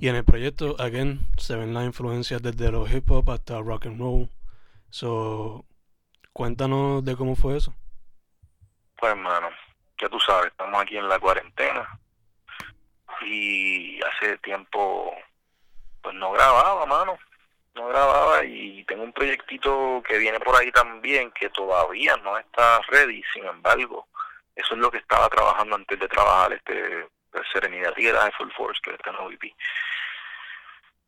Y 0.01 0.09
en 0.09 0.15
el 0.15 0.25
proyecto, 0.25 0.75
again, 0.79 1.19
se 1.37 1.55
ven 1.55 1.75
las 1.75 1.85
influencias 1.85 2.41
desde 2.41 2.71
los 2.71 2.91
hip 2.91 3.11
hop 3.11 3.29
hasta 3.29 3.61
rock 3.61 3.85
and 3.85 3.99
roll. 3.99 4.27
So, 4.89 5.63
cuéntanos 6.33 7.05
de 7.05 7.15
cómo 7.15 7.35
fue 7.35 7.57
eso. 7.57 7.71
Pues, 8.97 9.11
hermano, 9.11 9.49
ya 9.99 10.09
tú 10.09 10.19
sabes, 10.19 10.47
estamos 10.47 10.81
aquí 10.81 10.97
en 10.97 11.07
la 11.07 11.19
cuarentena 11.19 11.87
y 13.27 14.01
hace 14.01 14.39
tiempo, 14.39 15.13
pues 16.01 16.15
no 16.15 16.31
grababa, 16.31 16.83
mano 16.87 17.19
no 17.75 17.87
grababa 17.87 18.43
y 18.43 18.83
tengo 18.85 19.03
un 19.03 19.13
proyectito 19.13 20.01
que 20.05 20.17
viene 20.17 20.39
por 20.39 20.55
ahí 20.55 20.71
también 20.71 21.31
que 21.31 21.49
todavía 21.51 22.17
no 22.17 22.37
está 22.37 22.81
ready, 22.89 23.23
sin 23.33 23.45
embargo, 23.45 24.07
eso 24.55 24.73
es 24.73 24.79
lo 24.79 24.91
que 24.91 24.97
estaba 24.97 25.29
trabajando 25.29 25.75
antes 25.75 25.99
de 25.99 26.07
trabajar 26.07 26.53
este 26.53 27.07
Serenidad 27.53 27.93
y 27.97 28.11
Full 28.37 28.51
Force 28.57 28.81
que 28.83 28.91
está 28.91 29.09
en 29.11 29.15
OVP. 29.17 29.55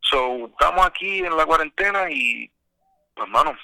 So, 0.03 0.47
estamos 0.47 0.85
aquí 0.85 1.19
en 1.19 1.35
la 1.35 1.45
cuarentena 1.45 2.09
y, 2.09 2.51
pues, 3.13 3.27
hermano, 3.27 3.57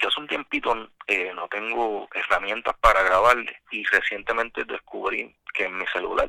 yo 0.00 0.08
hace 0.08 0.20
un 0.20 0.26
tiempito 0.26 0.90
eh, 1.06 1.32
no 1.34 1.46
tengo 1.48 2.08
herramientas 2.14 2.74
para 2.80 3.02
grabar 3.02 3.36
y 3.70 3.84
recientemente 3.84 4.64
descubrí 4.64 5.36
que 5.52 5.66
en 5.66 5.78
mi 5.78 5.86
celular 5.86 6.28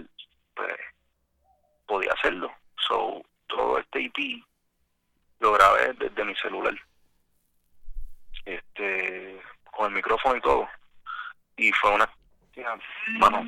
pues, 0.53 0.75
podía 1.87 2.11
hacerlo. 2.13 2.53
So, 2.87 3.23
todo 3.47 3.79
este 3.79 4.01
IP 4.01 4.43
lo 5.39 5.53
grabé 5.53 5.93
desde 5.93 6.25
mi 6.25 6.35
celular. 6.35 6.75
Este, 8.45 9.41
con 9.71 9.87
el 9.87 9.93
micrófono 9.93 10.35
y 10.35 10.41
todo. 10.41 10.69
Y 11.57 11.71
fue 11.71 11.91
una, 11.91 12.09
mano, 13.17 13.43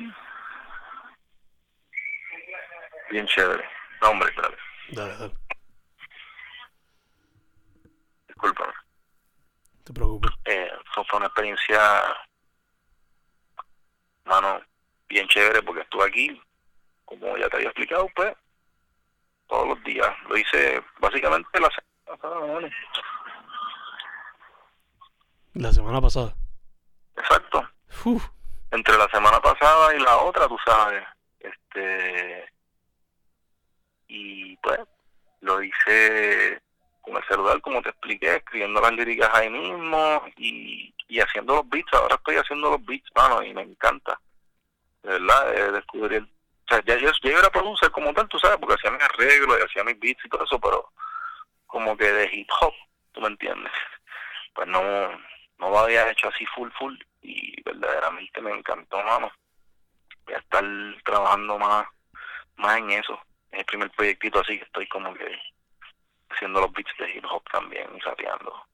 bien 3.10 3.26
chévere. 3.26 3.64
No, 4.02 4.10
hombre, 4.10 4.32
dale. 4.36 5.32
Discúlpame. 8.38 8.72
No 8.72 9.84
te 9.84 9.92
preocupes. 9.92 10.30
Eh, 10.44 10.70
fue 10.94 11.04
una 11.16 11.26
experiencia, 11.26 11.80
mano, 14.24 14.60
bien 15.08 15.26
chévere 15.26 15.60
porque 15.62 15.80
estuve 15.80 16.04
aquí, 16.04 16.42
como 17.04 17.36
ya 17.36 17.48
te 17.48 17.56
había 17.56 17.70
explicado, 17.70 18.08
pues, 18.14 18.36
todos 19.48 19.66
los 19.66 19.82
días. 19.82 20.08
Lo 20.28 20.36
hice 20.36 20.84
básicamente 21.00 21.48
la 21.58 21.68
semana 21.68 22.22
pasada. 22.22 22.70
La 25.54 25.72
semana 25.72 26.00
pasada. 26.00 26.36
Exacto. 27.16 27.68
Entre 28.70 28.96
la 28.96 29.08
semana 29.08 29.40
pasada 29.40 29.96
y 29.96 29.98
la 29.98 30.18
otra, 30.18 30.46
tú 30.46 30.56
sabes. 30.64 31.04
Este. 31.40 32.52
Y 34.06 34.56
pues, 34.58 34.78
lo 35.40 35.60
hice 35.60 36.62
con 37.08 37.16
el 37.16 37.28
celular, 37.28 37.60
como 37.60 37.82
te 37.82 37.90
expliqué, 37.90 38.36
escribiendo 38.36 38.80
las 38.80 38.92
líricas 38.92 39.30
ahí 39.34 39.50
mismo 39.50 40.22
y, 40.36 40.94
y 41.08 41.20
haciendo 41.20 41.56
los 41.56 41.68
beats. 41.68 41.92
Ahora 41.94 42.14
estoy 42.16 42.36
haciendo 42.36 42.70
los 42.70 42.84
beats, 42.84 43.08
mano, 43.14 43.42
y 43.42 43.52
me 43.54 43.62
encanta. 43.62 44.20
De 45.02 45.10
verdad, 45.10 45.54
eh, 45.56 45.72
descubrir 45.72 46.28
o 46.70 46.74
sea, 46.74 46.84
ya 46.84 46.96
yo, 46.98 47.10
yo 47.22 47.38
era 47.38 47.48
producer 47.48 47.90
como 47.90 48.12
tal, 48.12 48.28
tú 48.28 48.38
sabes, 48.38 48.58
porque 48.58 48.74
hacía 48.74 48.90
mis 48.90 49.02
arreglos 49.02 49.58
y 49.58 49.64
hacía 49.64 49.84
mis 49.84 49.98
beats 49.98 50.22
y 50.22 50.28
todo 50.28 50.44
eso, 50.44 50.60
pero 50.60 50.92
como 51.66 51.96
que 51.96 52.12
de 52.12 52.28
hip 52.30 52.48
hop, 52.60 52.74
¿tú 53.12 53.20
me 53.20 53.28
entiendes? 53.28 53.72
Pues 54.54 54.66
no, 54.66 54.82
no 54.82 55.70
lo 55.70 55.78
había 55.78 56.10
hecho 56.10 56.28
así 56.28 56.44
full 56.46 56.68
full 56.76 56.96
y 57.22 57.62
verdaderamente 57.62 58.40
me 58.40 58.50
encantó, 58.50 59.00
mano. 59.04 59.30
Voy 60.24 60.34
a 60.34 60.38
estar 60.38 60.64
trabajando 61.04 61.56
más, 61.60 61.86
más 62.56 62.78
en 62.78 62.90
eso. 62.90 63.20
Es 63.52 63.60
el 63.60 63.64
primer 63.66 63.90
proyectito 63.92 64.40
así 64.40 64.58
que 64.58 64.64
estoy 64.64 64.88
como 64.88 65.14
que 65.14 65.38
haciendo 66.30 66.60
los 66.60 66.72
beats 66.72 66.92
de 66.98 67.10
hip 67.10 67.24
hop 67.30 67.42
también 67.50 67.88
y 67.96 68.00
rapeando. 68.00 68.66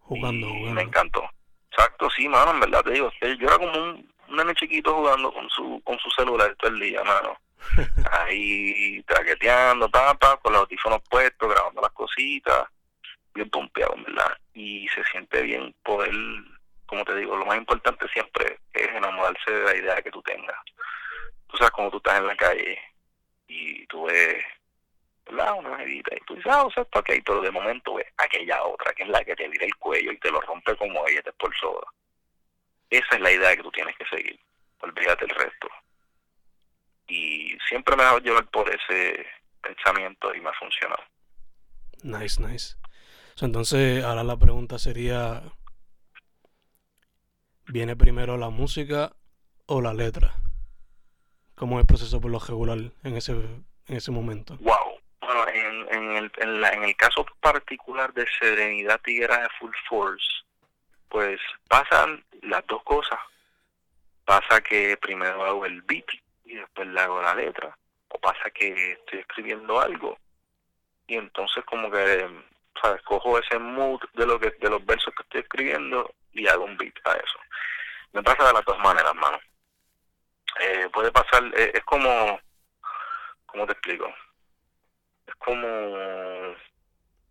Jugando, 0.00 0.48
jugando. 0.48 0.72
Me 0.72 0.82
encantó. 0.82 1.28
Exacto, 1.70 2.10
sí, 2.10 2.28
mano, 2.28 2.50
en 2.52 2.60
verdad 2.60 2.82
te 2.82 2.92
digo, 2.92 3.10
yo 3.20 3.46
era 3.46 3.58
como 3.58 3.72
un, 3.72 4.12
un 4.28 4.36
nene 4.36 4.54
chiquito 4.54 4.94
jugando 4.94 5.32
con 5.32 5.48
su 5.50 5.80
con 5.84 5.98
su 5.98 6.10
celular 6.10 6.54
todo 6.56 6.70
el 6.70 6.80
día, 6.80 7.02
mano. 7.04 7.38
Ahí 8.10 9.02
traqueteando, 9.04 9.88
tapa, 9.88 10.36
con 10.38 10.52
los 10.52 10.62
audífonos 10.62 11.00
puestos, 11.08 11.48
grabando 11.48 11.80
las 11.80 11.92
cositas, 11.92 12.68
bien 13.34 13.50
pompeado, 13.50 13.94
¿verdad? 14.06 14.36
Y 14.54 14.88
se 14.88 15.04
siente 15.04 15.42
bien 15.42 15.74
poder, 15.82 16.12
como 16.86 17.04
te 17.04 17.14
digo, 17.16 17.36
lo 17.36 17.46
más 17.46 17.58
importante 17.58 18.08
siempre 18.08 18.58
es 18.72 18.88
enamorarse 18.88 19.50
de 19.50 19.64
la 19.64 19.76
idea 19.76 20.02
que 20.02 20.10
tú 20.10 20.22
tengas. 20.22 20.56
Tú 21.48 21.56
sabes, 21.56 21.72
como 21.72 21.90
tú 21.90 21.98
estás 21.98 22.18
en 22.18 22.26
la 22.26 22.36
calle 22.36 22.78
y 23.46 23.86
tú 23.86 24.04
ves, 24.04 24.44
¿verdad? 25.30 25.54
Una 25.58 25.82
edita 25.82 26.14
y 26.14 26.20
tú 26.26 26.34
dices, 26.34 26.52
ah, 26.52 26.64
o 26.64 26.70
sea, 26.70 26.82
ok, 26.82 27.10
pero 27.24 27.40
de 27.40 27.50
momento 27.50 27.94
ves 27.94 28.06
aquella 28.18 28.62
otra, 28.64 28.92
que 28.92 29.04
es 29.04 29.08
la 29.08 29.24
que 29.24 29.36
te 29.36 29.48
vira 29.48 29.66
el 29.66 29.76
cuello 29.76 30.12
y 30.12 30.18
te 30.18 30.30
lo 30.30 30.40
rompe 30.40 30.76
como 30.76 31.06
ella 31.06 31.22
te 31.22 31.32
por 31.32 31.54
soda 31.56 31.86
esa 32.90 33.14
es 33.14 33.20
la 33.20 33.32
idea 33.32 33.56
que 33.56 33.62
tú 33.62 33.70
tienes 33.70 33.96
que 33.96 34.04
seguir. 34.06 34.38
Olvídate 34.80 35.24
el 35.24 35.30
resto. 35.30 35.68
Y 37.08 37.56
siempre 37.68 37.96
me 37.96 38.02
he 38.02 38.04
dejado 38.04 38.20
llevar 38.20 38.50
por 38.50 38.68
ese 38.68 39.26
pensamiento 39.62 40.34
y 40.34 40.40
me 40.40 40.48
ha 40.48 40.52
funcionado. 40.54 41.02
Nice, 42.02 42.40
nice. 42.42 42.76
Entonces, 43.40 44.04
ahora 44.04 44.24
la 44.24 44.36
pregunta 44.36 44.78
sería, 44.78 45.42
¿viene 47.66 47.96
primero 47.96 48.36
la 48.36 48.50
música 48.50 49.12
o 49.66 49.80
la 49.80 49.94
letra? 49.94 50.34
¿Cómo 51.54 51.78
es 51.78 51.82
el 51.82 51.86
proceso 51.86 52.20
por 52.20 52.30
lo 52.30 52.38
regular 52.38 52.78
en 53.02 53.16
ese, 53.16 53.32
en 53.32 53.96
ese 53.96 54.10
momento? 54.10 54.56
Wow. 54.60 54.89
Bueno, 55.32 55.48
en, 55.52 55.94
en, 55.94 56.16
el, 56.16 56.32
en, 56.38 56.60
la, 56.60 56.70
en 56.70 56.82
el 56.82 56.96
caso 56.96 57.24
particular 57.40 58.12
de 58.14 58.26
Serenidad 58.40 59.00
Tiguera 59.00 59.42
de 59.42 59.48
Full 59.60 59.70
Force, 59.88 60.26
pues 61.08 61.40
pasan 61.68 62.24
las 62.42 62.66
dos 62.66 62.82
cosas. 62.82 63.18
Pasa 64.24 64.60
que 64.60 64.96
primero 64.96 65.44
hago 65.44 65.66
el 65.66 65.82
beat 65.82 66.06
y 66.44 66.56
después 66.56 66.88
le 66.88 67.00
hago 67.00 67.22
la 67.22 67.36
letra. 67.36 67.78
O 68.08 68.18
pasa 68.18 68.50
que 68.50 68.92
estoy 68.92 69.20
escribiendo 69.20 69.80
algo 69.80 70.18
y 71.06 71.14
entonces 71.14 71.64
como 71.64 71.88
que 71.92 72.28
¿sabes? 72.82 73.00
Cojo 73.02 73.38
ese 73.38 73.56
mood 73.60 74.00
de 74.14 74.26
lo 74.26 74.40
que 74.40 74.50
de 74.50 74.68
los 74.68 74.84
versos 74.84 75.14
que 75.14 75.22
estoy 75.22 75.42
escribiendo 75.42 76.12
y 76.32 76.48
hago 76.48 76.64
un 76.64 76.76
beat 76.76 76.94
a 77.04 77.12
eso. 77.12 77.38
Me 78.12 78.22
pasa 78.24 78.48
de 78.48 78.52
las 78.54 78.64
dos 78.64 78.78
maneras, 78.80 79.14
mano. 79.14 79.38
Eh, 80.58 80.88
puede 80.92 81.12
pasar, 81.12 81.44
eh, 81.56 81.70
es 81.72 81.84
como, 81.84 82.40
¿cómo 83.46 83.66
te 83.66 83.72
explico? 83.74 84.12
Es 85.30 85.36
como, 85.36 85.66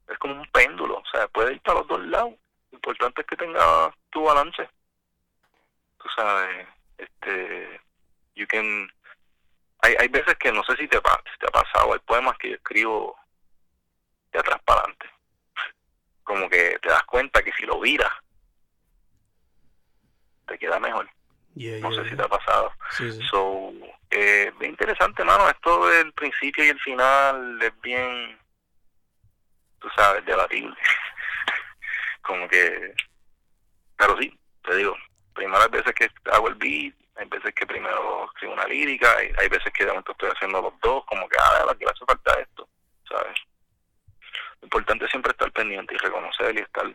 es 0.07 0.17
como 0.19 0.35
un 0.35 0.47
péndulo, 0.51 0.99
o 0.99 1.05
sea, 1.12 1.27
puede 1.27 1.53
ir 1.53 1.62
para 1.62 1.79
los 1.79 1.88
dos 1.89 1.99
lados. 2.05 2.33
Lo 2.71 2.77
importante 2.77 3.21
es 3.21 3.27
que 3.27 3.35
tenga 3.35 3.93
tu 4.09 4.23
balance. 4.23 4.69
Tú 5.97 6.07
sabes, 6.15 6.65
este, 6.97 7.81
you 8.35 8.47
can, 8.47 8.89
hay, 9.81 9.95
hay 9.99 10.07
veces 10.07 10.38
que 10.38 10.53
no 10.53 10.63
sé 10.63 10.77
si 10.77 10.88
te, 10.88 10.97
te 11.01 11.47
ha 11.47 11.51
pasado, 11.51 11.91
hay 11.91 11.99
poemas 11.99 12.38
que 12.38 12.51
yo 12.51 12.55
escribo 12.55 13.19
de 14.31 14.39
atrás 14.39 14.62
para 14.63 14.79
adelante. 14.79 15.09
Como 16.23 16.49
que 16.49 16.79
te 16.81 16.88
das 16.88 17.03
cuenta 17.03 17.43
que 17.43 17.51
si 17.51 17.65
lo 17.65 17.81
viras, 17.81 18.13
te 20.47 20.57
queda 20.57 20.79
mejor. 20.79 21.09
No 21.59 21.91
sé 21.91 22.09
si 22.09 22.15
te 22.15 22.23
ha 22.23 22.27
pasado. 22.27 22.71
So, 23.29 23.73
eh, 24.11 24.51
bien 24.59 24.71
interesante, 24.71 25.23
mano. 25.23 25.49
Esto 25.49 25.87
del 25.87 26.13
principio 26.13 26.63
y 26.63 26.69
el 26.69 26.79
final 26.79 27.61
es 27.61 27.81
bien, 27.81 28.39
tú 29.79 29.89
sabes, 29.95 30.25
debatible. 30.25 30.75
Como 32.21 32.47
que, 32.47 32.93
pero 33.97 34.17
sí, 34.17 34.37
te 34.63 34.75
digo, 34.77 34.95
primeras 35.33 35.69
veces 35.69 35.93
que 35.93 36.09
hago 36.31 36.47
el 36.47 36.55
beat, 36.55 36.93
hay 37.17 37.27
veces 37.27 37.53
que 37.53 37.67
primero 37.67 38.25
escribo 38.25 38.53
una 38.53 38.65
lírica, 38.65 39.21
y 39.23 39.33
hay 39.37 39.49
veces 39.49 39.73
que 39.73 39.83
de 39.83 39.91
momento 39.91 40.13
estoy 40.13 40.29
haciendo 40.29 40.61
los 40.61 40.79
dos, 40.79 41.03
como 41.05 41.27
que, 41.27 41.37
ah, 41.37 41.65
aquí 41.69 41.83
le 41.83 41.91
hace 41.91 42.05
falta 42.05 42.39
esto, 42.39 42.69
¿sabes? 43.07 43.37
Lo 44.61 44.65
importante 44.65 45.05
es 45.05 45.11
siempre 45.11 45.31
estar 45.31 45.51
pendiente 45.51 45.95
y 45.95 45.97
reconocer 45.97 46.55
y 46.55 46.59
estar, 46.59 46.85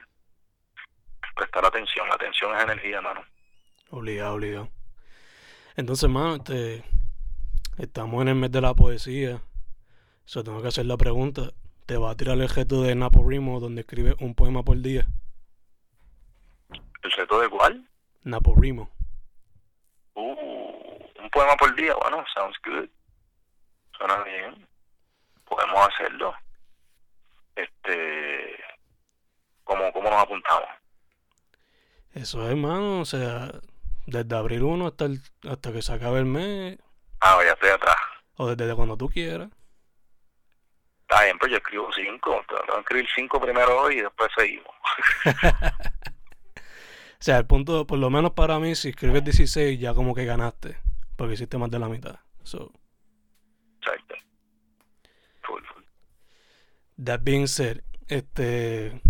prestar 1.36 1.66
atención. 1.66 2.08
La 2.08 2.14
atención 2.14 2.56
es 2.56 2.62
energía, 2.62 3.00
mano. 3.02 3.24
Obligado, 3.94 4.34
obligado. 4.34 4.68
Entonces, 5.76 6.10
mano, 6.10 6.34
este, 6.34 6.82
estamos 7.78 8.22
en 8.22 8.28
el 8.28 8.34
mes 8.34 8.50
de 8.50 8.60
la 8.60 8.74
poesía. 8.74 9.40
Eso 10.26 10.42
tengo 10.42 10.60
que 10.60 10.66
hacer 10.66 10.86
la 10.86 10.96
pregunta. 10.96 11.52
¿Te 11.86 11.96
va 11.96 12.10
a 12.10 12.16
tirar 12.16 12.36
el 12.38 12.48
reto 12.48 12.82
de 12.82 12.96
Napo 12.96 13.24
Rimo 13.24 13.60
donde 13.60 13.82
escribe 13.82 14.16
un 14.18 14.34
poema 14.34 14.64
por 14.64 14.80
día? 14.80 15.06
¿El 17.04 17.12
reto 17.12 17.38
de 17.38 17.48
cuál? 17.48 17.88
Napo 18.24 18.56
Rimo. 18.56 18.90
Uh, 20.14 20.22
un 21.22 21.30
poema 21.30 21.54
por 21.56 21.72
día, 21.76 21.94
bueno, 22.02 22.24
sounds 22.34 22.56
good. 22.64 22.88
Suena 23.96 24.24
bien. 24.24 24.66
Podemos 25.44 25.88
hacerlo. 25.88 26.34
Este, 27.54 28.56
¿cómo, 29.62 29.92
cómo 29.92 30.10
nos 30.10 30.20
apuntamos? 30.20 30.68
Eso 32.12 32.42
es, 32.42 32.50
hermano, 32.50 33.00
o 33.00 33.04
sea, 33.04 33.52
desde 34.06 34.36
abril 34.36 34.62
1 34.62 34.86
hasta, 34.86 35.06
hasta 35.48 35.72
que 35.72 35.82
se 35.82 35.92
acabe 35.92 36.18
el 36.18 36.26
mes. 36.26 36.78
Ah, 37.20 37.38
ya 37.44 37.52
estoy 37.52 37.70
atrás. 37.70 37.96
O 38.36 38.54
desde 38.54 38.74
cuando 38.74 38.96
tú 38.96 39.08
quieras. 39.08 39.48
Está 41.02 41.24
bien, 41.24 41.38
pues 41.38 41.50
yo 41.52 41.58
escribo 41.58 41.88
5. 41.92 42.44
Tengo 42.48 42.62
que 42.66 42.80
escribir 42.80 43.08
5 43.14 43.40
primero 43.40 43.82
hoy 43.82 43.98
y 43.98 44.00
después 44.02 44.30
seguimos. 44.36 44.74
o 46.56 46.60
sea, 47.18 47.38
el 47.38 47.46
punto, 47.46 47.86
por 47.86 47.98
lo 47.98 48.10
menos 48.10 48.32
para 48.32 48.58
mí, 48.58 48.74
si 48.74 48.88
escribes 48.90 49.24
16, 49.24 49.78
ya 49.78 49.94
como 49.94 50.14
que 50.14 50.24
ganaste. 50.24 50.78
Porque 51.16 51.34
hiciste 51.34 51.58
más 51.58 51.70
de 51.70 51.78
la 51.78 51.88
mitad. 51.88 52.16
So. 52.42 52.72
Exacto. 53.80 54.14
Full, 55.42 55.62
full. 55.62 55.82
That 57.04 57.20
being 57.22 57.46
said, 57.46 57.82
este. 58.08 59.00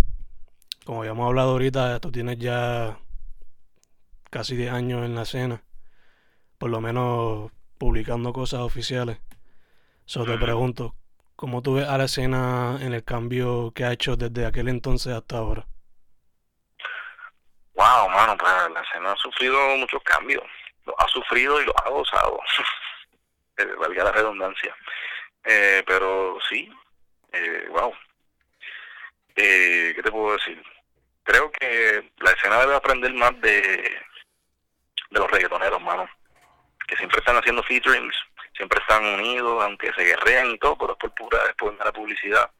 Como 0.84 1.00
habíamos 1.00 1.26
hablado 1.26 1.52
ahorita, 1.52 1.98
tú 2.00 2.12
tienes 2.12 2.38
ya 2.38 2.98
casi 4.34 4.56
10 4.56 4.72
años 4.72 5.04
en 5.04 5.14
la 5.14 5.22
escena, 5.22 5.62
por 6.58 6.68
lo 6.68 6.80
menos 6.80 7.52
publicando 7.78 8.32
cosas 8.32 8.62
oficiales. 8.62 9.20
Solo 10.06 10.32
te 10.32 10.44
pregunto, 10.44 10.96
¿cómo 11.36 11.62
tú 11.62 11.74
ves 11.74 11.86
a 11.86 11.96
la 11.98 12.06
escena 12.06 12.76
en 12.80 12.94
el 12.94 13.04
cambio 13.04 13.70
que 13.72 13.84
ha 13.84 13.92
hecho 13.92 14.16
desde 14.16 14.44
aquel 14.44 14.66
entonces 14.66 15.12
hasta 15.12 15.38
ahora? 15.38 15.68
Wow, 17.74 18.10
mano, 18.10 18.36
pues 18.36 18.50
la 18.74 18.80
escena 18.80 19.12
ha 19.12 19.16
sufrido 19.18 19.56
muchos 19.76 20.02
cambios. 20.02 20.42
Lo 20.84 21.00
ha 21.00 21.06
sufrido 21.06 21.62
y 21.62 21.66
lo 21.66 21.74
ha 21.84 21.90
gozado. 21.90 22.40
eh, 23.58 23.66
valga 23.78 24.02
la 24.02 24.12
redundancia. 24.12 24.74
Eh, 25.44 25.84
pero 25.86 26.38
sí, 26.48 26.68
eh, 27.32 27.68
wow. 27.70 27.94
Eh, 29.36 29.92
¿Qué 29.94 30.02
te 30.02 30.10
puedo 30.10 30.32
decir? 30.32 30.60
Creo 31.22 31.52
que 31.52 32.10
la 32.18 32.32
escena 32.32 32.58
debe 32.58 32.74
aprender 32.74 33.14
más 33.14 33.40
de 33.40 33.96
de 35.14 35.20
los 35.20 35.30
reggaetoneros, 35.30 35.80
mano. 35.80 36.08
Que 36.86 36.96
siempre 36.96 37.18
están 37.18 37.36
haciendo 37.36 37.62
featurings, 37.62 38.14
siempre 38.54 38.80
están 38.80 39.04
unidos, 39.04 39.62
aunque 39.62 39.92
se 39.94 40.04
guerrean 40.04 40.50
y 40.50 40.58
todo, 40.58 40.76
pero 40.76 40.92
es 40.92 40.98
por 40.98 41.14
pura, 41.14 41.42
después 41.46 41.78
de 41.78 41.84
la 41.84 41.92
publicidad. 41.92 42.50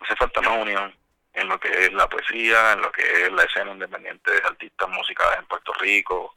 Hace 0.00 0.16
falta 0.16 0.40
más 0.42 0.58
unión 0.58 0.94
en 1.32 1.48
lo 1.48 1.58
que 1.58 1.68
es 1.68 1.92
la 1.92 2.08
poesía, 2.08 2.72
en 2.72 2.82
lo 2.82 2.92
que 2.92 3.02
es 3.02 3.32
la 3.32 3.44
escena 3.44 3.72
independiente 3.72 4.30
de 4.30 4.42
artistas 4.44 4.88
musicales 4.90 5.38
en 5.38 5.46
Puerto 5.46 5.72
Rico, 5.74 6.34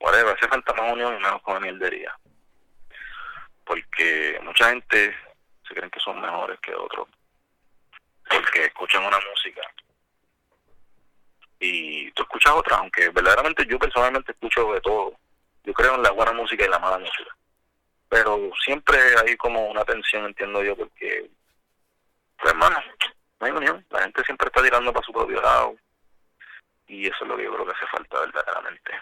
whatever. 0.00 0.36
Hace 0.36 0.48
falta 0.48 0.74
más 0.74 0.92
unión 0.92 1.14
y 1.14 1.22
menos 1.22 1.40
con 1.42 1.62
mierdería. 1.62 2.14
Porque 3.64 4.38
mucha 4.42 4.70
gente 4.70 5.16
se 5.66 5.74
creen 5.74 5.90
que 5.90 6.00
son 6.00 6.20
mejores 6.20 6.58
que 6.60 6.74
otros. 6.74 7.08
Porque 8.28 8.64
escuchan 8.64 9.04
una 9.04 9.18
música 9.30 9.62
y 11.62 12.10
tú 12.10 12.22
escuchas 12.22 12.54
otra, 12.54 12.78
aunque 12.78 13.08
verdaderamente 13.10 13.64
yo 13.66 13.78
personalmente 13.78 14.32
escucho 14.32 14.72
de 14.72 14.80
todo. 14.80 15.14
Yo 15.62 15.72
creo 15.72 15.94
en 15.94 16.02
la 16.02 16.10
buena 16.10 16.32
música 16.32 16.64
y 16.64 16.68
la 16.68 16.80
mala 16.80 16.98
música. 16.98 17.36
Pero 18.08 18.50
siempre 18.64 18.98
hay 19.24 19.36
como 19.36 19.70
una 19.70 19.84
tensión, 19.84 20.26
entiendo 20.26 20.62
yo, 20.64 20.76
porque, 20.76 21.30
pues 22.36 22.52
hermano, 22.52 22.76
no 23.38 23.46
hay 23.46 23.52
unión. 23.52 23.86
La 23.90 24.02
gente 24.02 24.24
siempre 24.24 24.48
está 24.48 24.60
tirando 24.60 24.92
para 24.92 25.06
su 25.06 25.12
propio 25.12 25.40
lado. 25.40 25.76
Y 26.88 27.06
eso 27.06 27.18
es 27.22 27.28
lo 27.28 27.36
que 27.36 27.44
yo 27.44 27.54
creo 27.54 27.66
que 27.66 27.72
hace 27.72 27.86
falta 27.86 28.20
verdaderamente. 28.20 28.92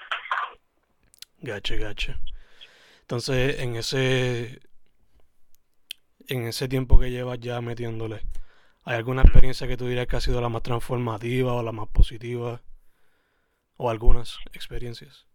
Gache, 1.38 1.78
gache. 1.78 2.16
Entonces, 3.00 3.58
en 3.58 3.76
ese 3.76 4.60
en 6.28 6.46
ese 6.46 6.68
tiempo 6.68 7.00
que 7.00 7.10
llevas 7.10 7.40
ya 7.40 7.60
metiéndole, 7.60 8.22
¿Hay 8.84 8.96
alguna 8.96 9.22
experiencia 9.22 9.68
que 9.68 9.76
tú 9.76 9.86
dirías 9.86 10.06
que 10.06 10.16
ha 10.16 10.20
sido 10.20 10.40
la 10.40 10.48
más 10.48 10.62
transformativa 10.62 11.52
o 11.52 11.62
la 11.62 11.72
más 11.72 11.88
positiva? 11.88 12.60
¿O 13.76 13.90
algunas 13.90 14.38
experiencias? 14.52 15.26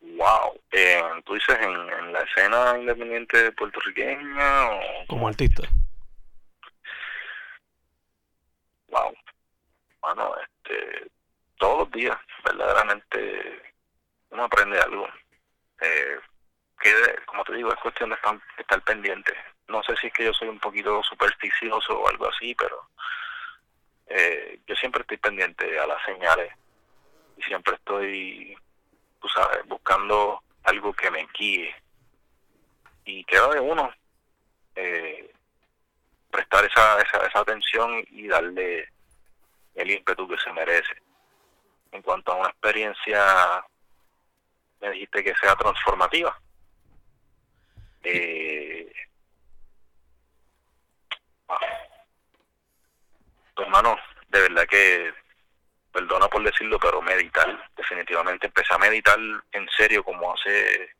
Wow. 0.00 0.60
Eh, 0.70 1.02
¿Tú 1.24 1.34
dices 1.34 1.58
en, 1.60 2.12
la 2.12 2.20
escena 2.20 2.78
independiente 2.78 3.52
puertorriqueña 3.52 4.70
o...? 4.70 5.06
Como 5.08 5.28
artista. 5.28 5.62
Wow. 8.88 9.14
Bueno, 10.02 10.34
este, 10.36 11.10
todos 11.58 11.80
los 11.80 11.90
días, 11.90 12.16
verdaderamente, 12.44 13.62
uno 14.30 14.44
aprende 14.44 14.78
algo. 14.78 15.08
Eh, 15.80 16.18
que, 16.80 16.92
como 17.26 17.44
te 17.44 17.54
digo, 17.54 17.72
es 17.72 17.80
cuestión 17.80 18.10
de 18.10 18.16
estar, 18.16 18.38
estar 18.58 18.82
pendiente 18.82 19.32
no 19.68 19.82
sé 19.82 19.94
si 19.96 20.08
es 20.08 20.12
que 20.12 20.24
yo 20.24 20.32
soy 20.32 20.48
un 20.48 20.58
poquito 20.58 21.02
supersticioso 21.02 21.98
o 21.98 22.08
algo 22.08 22.28
así, 22.28 22.54
pero 22.54 22.88
eh, 24.06 24.60
yo 24.66 24.74
siempre 24.76 25.02
estoy 25.02 25.16
pendiente 25.16 25.78
a 25.78 25.86
las 25.86 26.02
señales 26.04 26.52
y 27.36 27.42
siempre 27.42 27.74
estoy, 27.74 28.56
tú 29.20 29.28
sabes, 29.28 29.66
buscando 29.66 30.42
algo 30.64 30.92
que 30.92 31.10
me 31.10 31.26
guíe. 31.38 31.74
Y 33.06 33.24
queda 33.24 33.48
de 33.48 33.60
uno 33.60 33.92
eh, 34.76 35.32
prestar 36.30 36.64
esa, 36.64 37.00
esa, 37.00 37.26
esa 37.26 37.40
atención 37.40 38.04
y 38.10 38.28
darle 38.28 38.88
el 39.74 39.90
ímpetu 39.90 40.28
que 40.28 40.38
se 40.38 40.52
merece. 40.52 41.02
En 41.92 42.02
cuanto 42.02 42.32
a 42.32 42.36
una 42.36 42.48
experiencia, 42.48 43.64
me 44.80 44.90
dijiste 44.90 45.24
que 45.24 45.34
sea 45.36 45.54
transformativa. 45.56 46.38
Eh, 48.02 48.53
hermano, 53.62 53.96
de 54.28 54.40
verdad 54.40 54.66
que, 54.66 55.12
perdona 55.92 56.28
por 56.28 56.42
decirlo, 56.42 56.78
pero 56.78 57.00
meditar, 57.00 57.70
definitivamente 57.76 58.46
empecé 58.46 58.74
a 58.74 58.78
meditar 58.78 59.18
en 59.52 59.68
serio 59.76 60.02
como 60.02 60.34
hace 60.34 60.90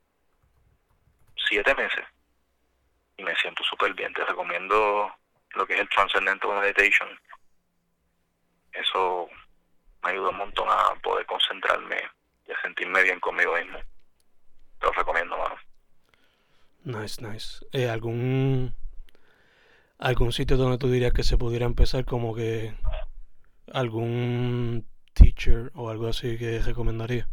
siete 1.48 1.74
meses 1.74 2.04
y 3.16 3.22
me 3.22 3.34
siento 3.36 3.62
súper 3.64 3.92
bien. 3.94 4.12
Te 4.12 4.24
recomiendo 4.24 5.12
lo 5.54 5.66
que 5.66 5.74
es 5.74 5.80
el 5.80 5.88
Transcendental 5.88 6.60
Meditation. 6.60 7.08
Eso 8.72 9.28
me 10.02 10.10
ayuda 10.10 10.30
un 10.30 10.38
montón 10.38 10.68
a 10.68 10.94
poder 11.02 11.24
concentrarme 11.26 12.00
y 12.46 12.52
a 12.52 12.60
sentirme 12.62 13.02
bien 13.02 13.20
conmigo 13.20 13.54
mismo. 13.56 13.78
Te 14.80 14.86
lo 14.86 14.92
recomiendo, 14.92 15.36
mano. 15.38 15.56
Nice, 16.84 17.22
nice. 17.22 17.64
Eh, 17.72 17.88
¿Algún 17.88 18.74
algún 19.98 20.32
sitio 20.32 20.56
donde 20.56 20.78
tú 20.78 20.90
dirías 20.90 21.12
que 21.12 21.22
se 21.22 21.38
pudiera 21.38 21.66
empezar 21.66 22.04
como 22.04 22.34
que 22.34 22.74
algún 23.72 24.86
teacher 25.12 25.70
o 25.74 25.90
algo 25.90 26.08
así 26.08 26.38
que 26.38 26.60
recomendaría? 26.60 27.28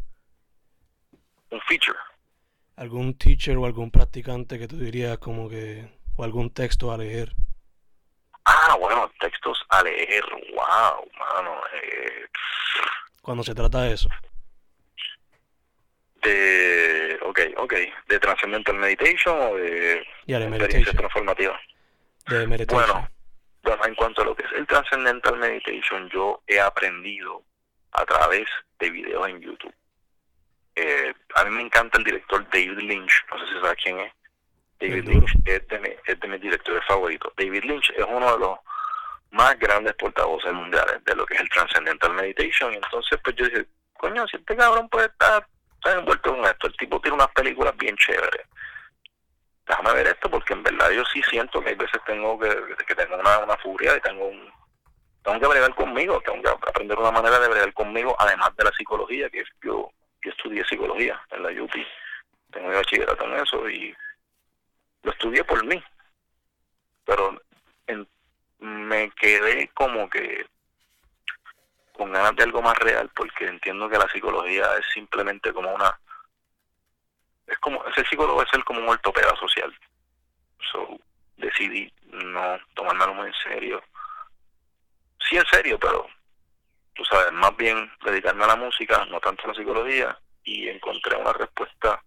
Un 1.50 1.62
feature. 1.62 1.98
¿Algún 2.78 3.18
teacher 3.18 3.58
o 3.58 3.66
algún 3.66 3.92
practicante 3.92 4.58
que 4.58 4.68
tú 4.68 4.78
dirías 4.78 5.18
como 5.18 5.50
que... 5.50 5.88
o 6.16 6.24
algún 6.24 6.54
texto 6.54 6.92
a 6.92 6.98
leer? 6.98 7.34
Ah, 8.46 8.76
bueno, 8.80 9.12
textos 9.20 9.60
a 9.70 9.84
leer. 9.84 10.24
Wow, 10.54 11.08
mano. 11.20 11.62
Eh, 11.76 12.26
Cuando 13.22 13.44
se 13.44 13.54
trata 13.54 13.84
de 13.84 13.94
eso. 13.94 14.10
de, 16.24 17.20
ok, 17.24 17.40
ok, 17.58 17.74
de 18.08 18.20
Transcendental 18.20 18.76
Meditation 18.76 19.40
o 19.40 19.56
de 19.56 20.04
Ya, 20.28 20.40
de 20.40 20.48
experiencias 20.48 20.96
transformativas. 20.96 21.60
De 22.28 22.48
meditation. 22.48 22.90
Bueno, 22.90 23.10
bueno, 23.64 23.86
en 23.86 23.96
cuanto 23.96 24.22
a 24.22 24.26
lo 24.26 24.36
que 24.36 24.46
es 24.46 24.52
el 24.54 24.68
Transcendental 24.68 25.38
Meditation, 25.38 26.10
yo 26.10 26.42
he 26.48 26.60
aprendido 26.60 27.44
a 27.92 28.06
través 28.06 28.48
de 28.80 28.90
videos 28.90 29.28
en 29.28 29.42
YouTube. 29.42 29.74
Eh, 30.76 31.14
a 31.36 31.46
mí 31.46 31.52
me 31.52 31.62
encanta 31.62 31.98
el 31.98 32.04
director 32.04 32.44
David 32.52 32.80
Lynch, 32.80 33.26
no 33.30 33.40
sé 33.40 33.54
si 33.54 33.62
sabes 33.62 33.78
quién 33.84 34.00
es. 34.00 34.14
David. 34.80 35.08
Lynch 35.08 35.34
es 35.46 35.68
de, 35.68 35.80
mi, 35.80 35.90
es 36.06 36.20
de 36.20 36.28
mis 36.28 36.42
directores 36.42 36.84
favoritos. 36.88 37.32
David 37.38 37.64
Lynch 37.66 37.92
es 37.92 38.06
uno 38.08 38.34
de 38.34 38.40
los 38.40 38.60
más 39.32 39.58
grandes 39.60 39.94
portavoces 39.96 40.52
mundiales 40.54 41.04
de 41.06 41.16
lo 41.16 41.26
que 41.26 41.36
es 41.36 41.42
el 41.42 41.50
Transcendental 41.50 42.14
Meditation. 42.14 42.74
Y 42.74 42.76
entonces, 42.78 43.20
pues 43.24 43.36
yo 43.36 43.46
dije, 43.46 43.66
coño, 43.94 44.26
si 44.28 44.38
este 44.38 44.56
cabrón 44.56 44.90
puede 44.90 45.08
estar 45.08 45.46
envuelto 45.86 46.32
con 46.36 46.46
esto, 46.46 46.68
el 46.68 46.78
tipo 46.78 47.00
tiene 47.02 47.16
unas 47.16 47.32
películas 47.32 47.76
bien 47.78 47.96
chéveres. 47.98 48.48
Déjame 49.72 49.94
ver 49.94 50.08
esto 50.08 50.30
porque 50.30 50.52
en 50.52 50.64
verdad 50.64 50.92
yo 50.92 51.06
sí 51.06 51.24
siento 51.30 51.62
que 51.62 51.70
hay 51.70 51.76
veces 51.76 52.02
tengo 52.06 52.38
que, 52.38 52.50
que 52.86 52.94
tengo 52.94 53.16
una, 53.16 53.40
una 53.40 53.56
furia 53.56 53.96
y 53.96 54.02
tengo 54.02 54.28
un 54.28 54.52
tengo 55.24 55.40
que 55.40 55.48
bregar 55.48 55.74
conmigo, 55.76 56.20
tengo 56.26 56.42
que 56.42 56.50
aprender 56.50 57.00
una 57.00 57.12
manera 57.12 57.40
de 57.40 57.48
bregar 57.48 57.74
conmigo, 57.74 58.14
además 58.20 58.54
de 58.58 58.66
la 58.66 58.72
psicología, 58.72 59.30
que 59.30 59.46
yo, 59.64 59.90
yo 60.22 60.32
estudié 60.32 60.66
psicología 60.66 61.22
en 61.30 61.44
la 61.44 61.64
UP, 61.64 61.72
tengo 62.52 62.68
mi 62.68 62.76
bachillerato 62.76 63.24
en 63.24 63.34
eso 63.36 63.70
y 63.70 63.96
lo 65.04 65.12
estudié 65.12 65.46
por 65.46 65.66
mí, 65.66 65.82
pero 67.06 67.40
me 68.60 69.10
quedé 69.12 69.70
como 69.70 70.10
que 70.10 70.46
con 71.94 72.12
ganas 72.12 72.36
de 72.36 72.44
algo 72.44 72.62
más 72.62 72.78
real, 72.80 73.10
porque 73.16 73.46
entiendo 73.46 73.88
que 73.88 73.98
la 73.98 74.10
psicología 74.10 74.66
es 74.78 74.86
simplemente 74.94 75.54
como 75.54 75.74
una, 75.74 75.98
es 77.52 77.60
como, 77.60 77.84
ser 77.94 78.08
psicólogo 78.08 78.42
es 78.42 78.50
ser 78.50 78.64
como 78.64 78.80
un 78.80 78.90
ortopeda 78.90 79.36
social, 79.36 79.74
so 80.72 80.98
decidí 81.38 81.92
no 82.04 82.58
tomármelo 82.74 83.14
muy 83.14 83.28
en 83.28 83.34
serio, 83.44 83.84
sí 85.20 85.38
en 85.38 85.46
serio, 85.48 85.78
pero 85.80 86.08
tú 86.94 87.04
sabes, 87.06 87.32
más 87.34 87.56
bien 87.58 87.92
dedicarme 88.04 88.46
a 88.46 88.48
la 88.48 88.56
música, 88.56 89.06
no 89.06 89.20
tanto 89.20 89.44
a 89.44 89.48
la 89.50 89.54
psicología, 89.54 90.18
y 90.44 90.70
encontré 90.70 91.18
una 91.18 91.34
respuesta 91.34 92.02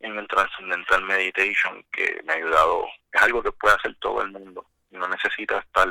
en 0.00 0.16
el 0.16 0.28
Transcendental 0.28 1.02
Meditation 1.04 1.84
que 1.90 2.20
me 2.24 2.34
ha 2.34 2.36
ayudado, 2.36 2.86
es 3.12 3.22
algo 3.22 3.42
que 3.42 3.52
puede 3.52 3.74
hacer 3.74 3.96
todo 4.00 4.22
el 4.22 4.30
mundo, 4.30 4.66
no 4.90 5.08
necesitas 5.08 5.64
estar 5.64 5.88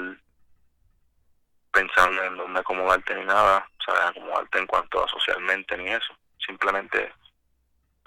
pensando 1.71 2.23
en 2.23 2.37
dónde 2.37 2.59
acomodarte 2.59 3.15
ni 3.15 3.25
nada, 3.25 3.67
sabes, 3.85 4.01
acomodarte 4.01 4.59
en 4.59 4.67
cuanto 4.67 5.03
a 5.03 5.07
socialmente 5.07 5.77
ni 5.77 5.89
eso, 5.89 6.15
simplemente 6.45 7.11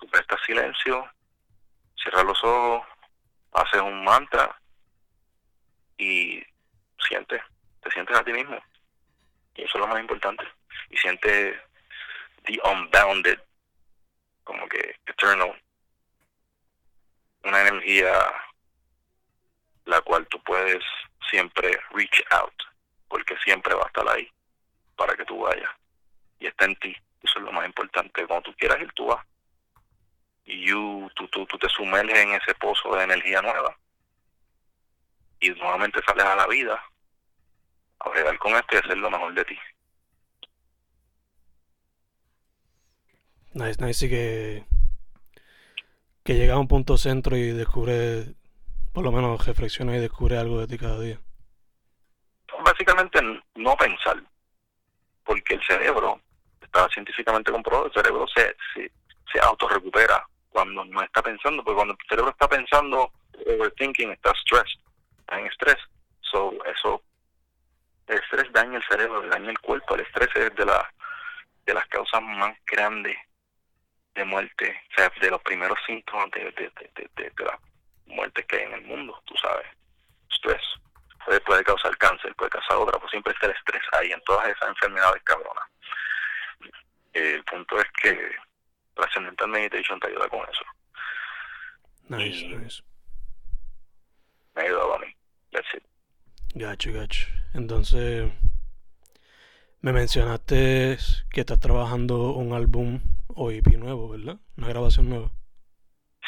tú 0.00 0.08
prestas 0.08 0.40
silencio, 0.46 1.08
cierras 2.02 2.24
los 2.24 2.42
ojos, 2.42 2.86
haces 3.52 3.80
un 3.82 4.02
mantra 4.04 4.58
y 5.98 6.42
sientes, 7.08 7.42
te 7.82 7.90
sientes 7.90 8.16
a 8.16 8.24
ti 8.24 8.32
mismo. 8.32 8.58
Y 9.54 9.62
eso 9.62 9.72
es 9.74 9.80
lo 9.80 9.86
más 9.86 10.00
importante. 10.00 10.44
Y 10.88 10.96
sientes 10.96 11.56
the 12.44 12.58
unbounded, 12.64 13.38
como 14.44 14.66
que 14.68 14.96
eternal, 15.06 15.60
una 17.44 17.60
energía 17.60 18.12
la 19.84 20.00
cual 20.02 20.26
tú 20.28 20.42
puedes 20.42 20.82
siempre 21.28 21.78
reach 21.90 22.22
out, 22.30 22.54
porque 23.08 23.36
siempre 23.44 23.74
va 23.74 23.84
a 23.84 23.86
estar 23.86 24.08
ahí 24.08 24.30
para 24.96 25.14
que 25.16 25.24
tú 25.24 25.40
vayas. 25.40 25.70
Y 26.38 26.46
está 26.46 26.64
en 26.64 26.76
ti. 26.76 26.96
Eso 27.22 27.38
es 27.38 27.44
lo 27.44 27.52
más 27.52 27.66
importante. 27.66 28.26
Cuando 28.26 28.50
tú 28.50 28.56
quieras 28.56 28.80
ir, 28.80 28.90
tú 28.92 29.06
vas. 29.06 29.24
Y 30.50 30.66
you, 30.66 31.08
tú, 31.14 31.28
tú, 31.28 31.46
tú 31.46 31.56
te 31.58 31.68
sumerges 31.68 32.18
en 32.18 32.32
ese 32.32 32.54
pozo 32.56 32.96
de 32.96 33.04
energía 33.04 33.40
nueva. 33.40 33.76
Y 35.38 35.50
nuevamente 35.50 36.00
sales 36.04 36.24
a 36.24 36.34
la 36.34 36.46
vida 36.48 36.82
a 38.00 38.08
bregar 38.08 38.36
con 38.38 38.54
esto 38.56 38.74
y 38.74 38.78
hacer 38.78 38.98
lo 38.98 39.10
mejor 39.10 39.32
de 39.34 39.44
ti. 39.44 39.58
Nice, 43.52 43.84
nice. 43.84 44.06
Y 44.06 44.10
que, 44.10 44.64
que 46.24 46.34
llega 46.34 46.54
a 46.54 46.58
un 46.58 46.66
punto 46.66 46.98
centro 46.98 47.36
y 47.36 47.52
descubre, 47.52 48.34
por 48.92 49.04
lo 49.04 49.12
menos 49.12 49.46
reflexiona 49.46 49.96
y 49.96 50.00
descubre 50.00 50.36
algo 50.36 50.58
de 50.58 50.66
ti 50.66 50.78
cada 50.78 50.98
día. 50.98 51.20
Básicamente 52.64 53.20
no 53.54 53.76
pensar, 53.76 54.20
porque 55.24 55.54
el 55.54 55.62
cerebro, 55.64 56.20
está 56.60 56.88
científicamente 56.88 57.52
comprobado, 57.52 57.86
el 57.86 57.92
cerebro 57.92 58.26
se, 58.34 58.56
se, 58.74 58.90
se 59.32 59.40
autorrecupera 59.40 60.26
cuando 60.50 60.84
no 60.84 61.02
está 61.02 61.22
pensando, 61.22 61.62
porque 61.62 61.76
cuando 61.76 61.94
el 61.94 62.08
cerebro 62.08 62.30
está 62.30 62.48
pensando, 62.48 63.12
overthinking, 63.46 64.12
está 64.12 64.32
stress, 64.32 64.78
está 65.20 65.38
en 65.38 65.46
estrés. 65.46 65.78
So, 66.20 66.52
eso, 66.64 67.02
el 68.06 68.18
estrés 68.18 68.52
daña 68.52 68.78
el 68.78 68.84
cerebro, 68.84 69.22
daña 69.28 69.50
el 69.50 69.58
cuerpo, 69.60 69.94
el 69.94 70.02
estrés 70.02 70.28
es 70.34 70.54
de, 70.54 70.64
la, 70.64 70.92
de 71.64 71.74
las 71.74 71.86
causas 71.88 72.22
más 72.22 72.56
grandes 72.66 73.16
de 74.14 74.24
muerte, 74.24 74.82
o 74.90 74.94
sea, 74.94 75.12
de 75.20 75.30
los 75.30 75.42
primeros 75.42 75.78
síntomas 75.86 76.30
de, 76.32 76.44
de, 76.44 76.52
de, 76.52 76.90
de, 76.94 77.10
de, 77.16 77.32
que 78.46 78.56
hay 78.56 78.62
en 78.64 78.72
el 78.74 78.82
mundo, 78.82 79.20
tú 79.24 79.34
sabes, 79.36 79.66
estrés. 80.30 80.62
Puede, 81.24 81.40
puede 81.42 81.62
causar 81.62 81.96
cáncer, 81.98 82.34
puede 82.34 82.50
causar 82.50 82.78
otra, 82.78 82.98
pues 82.98 83.10
siempre 83.10 83.32
está 83.32 83.46
el 83.46 83.52
estrés 83.52 83.82
ahí 83.92 84.10
en 84.10 84.20
todas 84.22 84.48
esas 84.48 84.68
enfermedades 84.70 85.22
cabronas. 85.22 85.64
El 87.12 87.44
punto 87.44 87.78
es 87.78 87.86
que 88.02 88.36
Transcendental 89.00 89.48
Meditation 89.48 89.98
te 90.00 90.08
ayuda 90.08 90.28
con 90.28 90.40
eso. 90.40 90.64
Nice, 92.08 92.44
Y- 92.44 92.56
nice. 92.56 92.82
Me 94.54 94.62
ha 94.62 94.64
ayudado 94.66 94.94
a 94.94 94.98
mí. 94.98 95.06
That's 95.52 95.66
it. 95.74 95.82
Gacho, 96.54 96.92
gacho. 96.92 97.26
Entonces, 97.54 98.30
me 99.80 99.92
mencionaste 99.92 100.98
que 101.30 101.40
estás 101.40 101.60
trabajando 101.60 102.32
un 102.32 102.52
álbum 102.52 103.00
o 103.28 103.50
EP 103.50 103.66
nuevo, 103.78 104.08
¿verdad? 104.10 104.36
Una 104.56 104.68
grabación 104.68 105.08
nueva. 105.08 105.30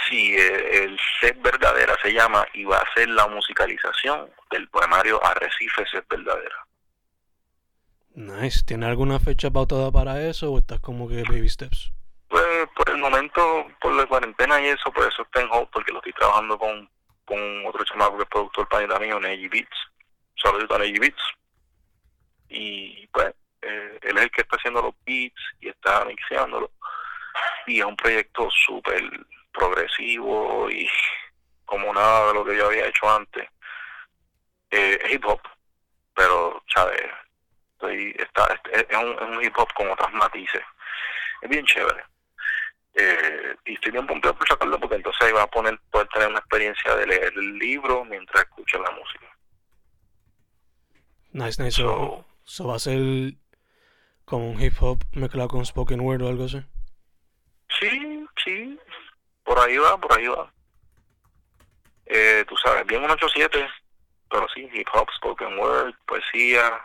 Sí, 0.09 0.35
el 0.37 0.99
set 1.21 1.41
verdadera 1.43 1.95
se 2.03 2.13
llama 2.13 2.47
y 2.55 2.65
va 2.65 2.79
a 2.79 2.95
ser 2.95 3.09
la 3.11 3.27
musicalización 3.29 4.31
del 4.51 4.69
poemario 4.69 5.23
Arrecifes 5.25 5.93
es 5.95 6.09
verdadera. 6.09 6.57
Nice. 8.15 8.63
¿Tienes 8.65 8.89
alguna 8.89 9.19
fecha 9.21 9.51
pautada 9.51 9.91
para 9.91 10.23
eso 10.29 10.53
o 10.53 10.59
estás 10.59 10.81
como 10.81 11.09
que 11.09 11.23
baby 11.23 11.49
steps? 11.49 11.93
Pues 12.83 12.97
por 12.97 12.97
el 12.97 13.01
momento, 13.01 13.67
por 13.81 13.93
la 13.95 14.07
cuarentena 14.07 14.61
y 14.61 14.67
eso, 14.67 14.91
por 14.91 15.07
eso 15.07 15.23
está 15.23 15.41
en 15.41 15.49
hold, 15.53 15.69
porque 15.71 15.93
lo 15.93 15.99
estoy 15.99 16.13
trabajando 16.15 16.59
con, 16.59 16.91
con 17.25 17.67
otro 17.67 17.85
chamaco 17.85 18.17
que 18.17 18.25
es 18.25 18.29
productor 18.29 18.69
panita 18.69 18.99
mío, 18.99 19.21
Neji 19.21 19.47
Beats. 19.47 19.77
Saludito 20.37 20.75
a 20.75 20.79
Neji 20.79 20.99
Beats. 20.99 21.23
Y 22.49 23.07
pues, 23.09 23.33
eh, 23.63 23.99
él 24.03 24.19
es 24.19 24.25
el 24.25 24.31
que 24.33 24.41
está 24.41 24.57
haciendo 24.57 24.83
los 24.83 24.95
beats 25.07 25.41
y 25.61 25.69
está 25.69 26.05
mixeándolo. 26.07 26.73
Y 27.69 27.79
es 27.79 27.85
un 27.85 27.95
proyecto 27.95 28.51
súper 28.51 29.09
progresivo 29.53 30.69
y 30.69 30.91
como 31.65 31.93
nada 31.95 32.29
de 32.29 32.35
lo 32.35 32.45
que 32.45 32.57
yo 32.57 32.67
había 32.67 32.89
hecho 32.89 33.09
antes. 33.09 33.49
Eh, 34.73 34.99
hip 35.09 35.25
hop, 35.25 35.41
pero, 36.17 36.61
¿sabes? 36.75 37.01
Estoy, 37.75 38.17
está, 38.19 38.59
es, 38.73 38.87
es 38.89 38.97
un, 38.97 39.13
es 39.13 39.37
un 39.37 39.45
hip 39.45 39.57
hop 39.57 39.73
con 39.75 39.89
otras 39.89 40.13
matices. 40.15 40.63
Es 41.43 41.49
bien 41.49 41.65
chévere. 41.65 42.12
Eh, 42.95 43.57
y 43.65 43.75
estoy 43.75 43.93
bien 43.93 44.07
pompeado 44.07 44.37
por 44.37 44.47
sacarlo 44.47 44.79
porque 44.79 44.97
entonces 44.97 45.23
ahí 45.23 45.33
va 45.33 45.43
a 45.43 45.51
poner, 45.51 45.79
poder 45.91 46.09
tener 46.09 46.29
una 46.29 46.39
experiencia 46.39 46.95
de 46.97 47.07
leer 47.07 47.33
el 47.35 47.59
libro 47.59 48.05
mientras 48.05 48.45
escucho 48.45 48.83
la 48.83 48.91
música. 48.91 49.27
Nice, 51.33 51.63
nice. 51.63 51.77
So, 51.77 52.27
so 52.45 52.67
va 52.69 52.77
a 52.77 52.79
ser 52.79 53.35
como 54.27 54.51
un 54.51 54.61
hip 54.61 54.75
hop 54.81 55.03
mezclado 55.13 55.49
con 55.49 55.65
spoken 55.65 56.01
word 56.01 56.23
o 56.23 56.29
algo 56.29 56.45
así. 56.45 56.63
Sí, 57.81 58.27
sí, 58.45 58.79
por 59.43 59.59
ahí 59.59 59.79
va, 59.79 59.99
por 59.99 60.13
ahí 60.17 60.27
va. 60.27 60.53
Eh, 62.07 62.45
tú 62.47 62.55
sabes, 62.59 62.87
bien 62.87 63.03
un 63.03 63.11
8-7, 63.11 63.71
pero 64.31 64.47
sí, 64.55 64.69
hip 64.73 64.89
hop, 64.93 65.09
spoken 65.17 65.59
word, 65.59 65.95
poesía, 66.07 66.81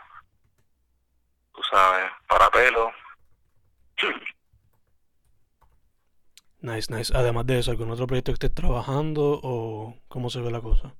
tú 1.54 1.62
sabes, 1.70 2.10
para 2.26 2.50
pelo. 2.50 2.90
Nice, 6.60 6.92
nice. 6.92 7.12
Además 7.16 7.46
de 7.46 7.60
eso, 7.60 7.70
¿algún 7.70 7.90
otro 7.90 8.06
proyecto 8.06 8.32
que 8.32 8.46
estés 8.46 8.54
trabajando 8.54 9.40
o 9.42 9.94
cómo 10.08 10.28
se 10.28 10.40
ve 10.40 10.50
la 10.50 10.60
cosa? 10.60 10.92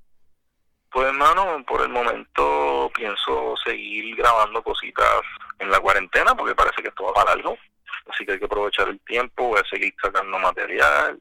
Pues 0.91 1.09
hermano, 1.09 1.65
por 1.67 1.83
el 1.83 1.89
momento 1.89 2.91
pienso 2.95 3.55
seguir 3.65 4.17
grabando 4.17 4.63
cositas 4.63 5.21
en 5.59 5.71
la 5.71 5.81
cuarentena 5.81 6.35
porque 6.35 6.55
parece 6.55 6.83
que 6.83 6.89
esto 6.89 7.05
va 7.05 7.13
para 7.13 7.33
algo. 7.33 7.59
Así 8.07 8.25
que 8.25 8.33
hay 8.33 8.39
que 8.39 8.47
aprovechar 8.47 8.89
el 8.89 9.01
tiempo, 9.01 9.49
voy 9.49 9.61
a 9.61 9.69
seguir 9.69 9.93
sacando 10.01 10.39
material, 10.39 11.21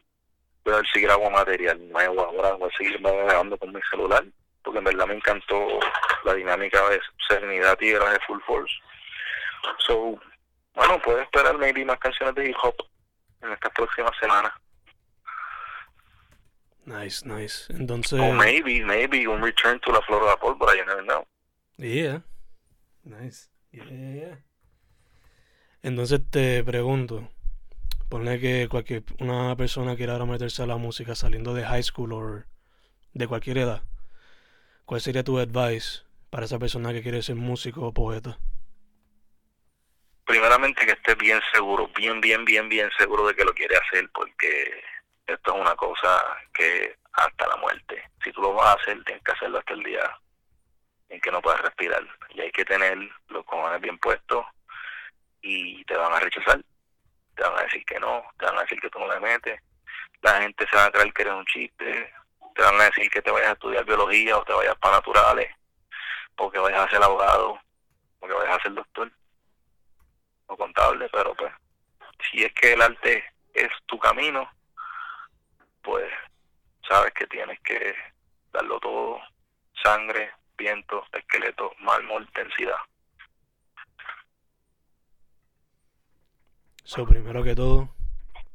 voy 0.64 0.74
a 0.74 0.78
ver 0.78 0.88
si 0.94 1.02
grabo 1.02 1.30
material 1.30 1.92
nuevo 1.92 2.22
ahora, 2.22 2.54
voy 2.54 2.70
a 2.72 2.78
seguir 2.78 3.00
grabando 3.02 3.58
con 3.58 3.74
mi 3.74 3.82
celular, 3.90 4.24
porque 4.64 4.78
en 4.80 4.86
verdad 4.86 5.08
me 5.08 5.16
encantó 5.16 5.80
la 6.24 6.34
dinámica 6.34 6.88
de 6.90 7.02
Serenidad 7.28 7.78
Tigres 7.78 8.10
de 8.10 8.20
Full 8.26 8.40
Force. 8.46 8.74
So, 9.80 10.18
bueno, 10.76 11.02
puedes 11.04 11.24
esperar 11.24 11.58
maybe 11.58 11.84
más 11.84 12.00
canciones 12.00 12.36
de 12.36 12.50
hip 12.50 12.56
hop 12.62 12.76
en 13.42 13.52
estas 13.52 13.72
próximas 13.74 14.12
semanas. 14.20 14.52
Nice, 16.86 17.26
nice. 17.26 17.66
Entonces. 17.74 18.20
O 18.20 18.32
maybe, 18.32 18.84
maybe 18.84 19.28
un 19.28 19.42
return 19.42 19.80
to 19.82 19.92
la 19.92 20.02
flor 20.04 20.22
de 20.22 20.28
la 20.28 20.38
pólvora, 20.38 20.74
you 20.76 20.86
never 20.86 21.04
know. 21.04 21.26
Yeah. 21.78 22.22
Nice. 23.04 23.50
Yeah, 23.72 23.86
yeah. 23.90 24.44
Entonces 25.84 26.22
te 26.30 26.64
pregunto, 26.64 27.30
ponle 28.10 28.40
que 28.40 28.68
cualquier 28.70 29.04
una 29.20 29.56
persona 29.56 29.96
quiera 29.96 30.14
ahora 30.14 30.26
meterse 30.26 30.64
a 30.64 30.66
la 30.66 30.78
música 30.78 31.14
saliendo 31.16 31.54
de 31.54 31.66
high 31.66 31.84
school 31.84 32.14
o 32.14 32.44
de 33.14 33.28
cualquier 33.28 33.60
edad, 33.60 33.84
¿cuál 34.86 35.02
sería 35.02 35.24
tu 35.24 35.40
advice 35.40 36.04
para 36.30 36.46
esa 36.46 36.60
persona 36.60 36.94
que 36.94 37.04
quiere 37.04 37.22
ser 37.22 37.36
músico 37.36 37.86
o 37.86 37.94
poeta? 37.94 38.38
Primeramente 40.28 40.86
que 40.86 40.92
esté 40.92 41.16
bien 41.16 41.40
seguro, 41.54 41.88
bien, 41.96 42.20
bien, 42.20 42.44
bien, 42.44 42.68
bien 42.68 42.92
seguro 42.98 43.26
de 43.28 43.34
que 43.34 43.46
lo 43.46 43.54
quiere 43.54 43.78
hacer, 43.78 44.10
porque 44.14 44.84
esto 45.26 45.56
es 45.56 45.62
una 45.62 45.74
cosa 45.78 46.22
que 46.54 46.98
hasta 47.14 47.48
la 47.48 47.56
muerte. 47.56 48.04
Si 48.22 48.34
tú 48.34 48.42
lo 48.42 48.54
vas 48.54 48.68
a 48.68 48.74
hacer, 48.74 49.02
tienes 49.06 49.24
que 49.24 49.32
hacerlo 49.32 49.60
hasta 49.60 49.74
el 49.74 49.84
día 49.84 50.20
en 51.08 51.22
que 51.22 51.32
no 51.32 51.42
puedas 51.42 51.62
respirar. 51.62 52.06
Y 52.32 52.42
hay 52.42 52.52
que 52.52 52.66
tener 52.66 52.98
los 53.30 53.46
cojones 53.46 53.80
bien 53.80 53.98
puestos 54.00 54.46
y 55.42 55.82
te 55.86 55.96
van 55.96 56.12
a 56.12 56.20
rechazar. 56.20 56.62
Te 57.34 57.44
van 57.44 57.60
a 57.60 57.64
decir 57.64 57.86
que 57.86 57.98
no, 57.98 58.22
te 58.38 58.48
van 58.48 58.58
a 58.58 58.62
decir 58.64 58.82
que 58.82 58.90
tú 58.90 59.00
no 59.00 59.08
le 59.08 59.22
metes. 59.22 59.62
La 60.24 60.42
gente 60.42 60.68
se 60.70 60.76
va 60.76 60.88
a 60.88 60.92
creer 60.92 61.14
que 61.14 61.22
eres 61.22 61.36
un 61.36 61.46
chiste. 61.46 62.14
Te 62.54 62.64
van 62.64 62.82
a 62.82 62.84
decir 62.84 63.10
que 63.10 63.22
te 63.22 63.32
vayas 63.32 63.52
a 63.52 63.54
estudiar 63.54 63.86
biología 63.86 64.38
o 64.38 64.44
te 64.44 64.52
vayas 64.52 64.76
para 64.76 64.98
naturales. 64.98 65.56
O 66.36 66.52
que 66.52 66.60
vayas 66.60 66.86
a 66.86 66.90
ser 66.90 67.02
abogado. 67.02 67.58
O 68.20 68.28
que 68.28 68.34
vayas 68.34 68.58
a 68.58 68.64
ser 68.64 68.74
doctor. 68.74 69.10
Contable. 70.48 71.10
Pero 71.12 71.36
pues, 71.36 71.54
si 72.30 72.44
es 72.44 72.54
que 72.54 72.74
el 72.74 72.82
arte 72.82 73.24
es 73.54 73.70
tu 73.86 74.00
camino, 74.00 74.50
pues 75.82 76.12
sabes 76.88 77.14
que 77.14 77.28
tienes 77.28 77.60
que 77.62 77.96
darlo 78.52 78.80
todo, 78.80 79.20
sangre, 79.84 80.32
viento, 80.58 81.06
esqueleto, 81.12 81.74
mármol, 81.80 82.28
densidad. 82.34 82.78
So, 86.84 87.06
primero 87.06 87.44
que 87.44 87.54
todo, 87.54 87.90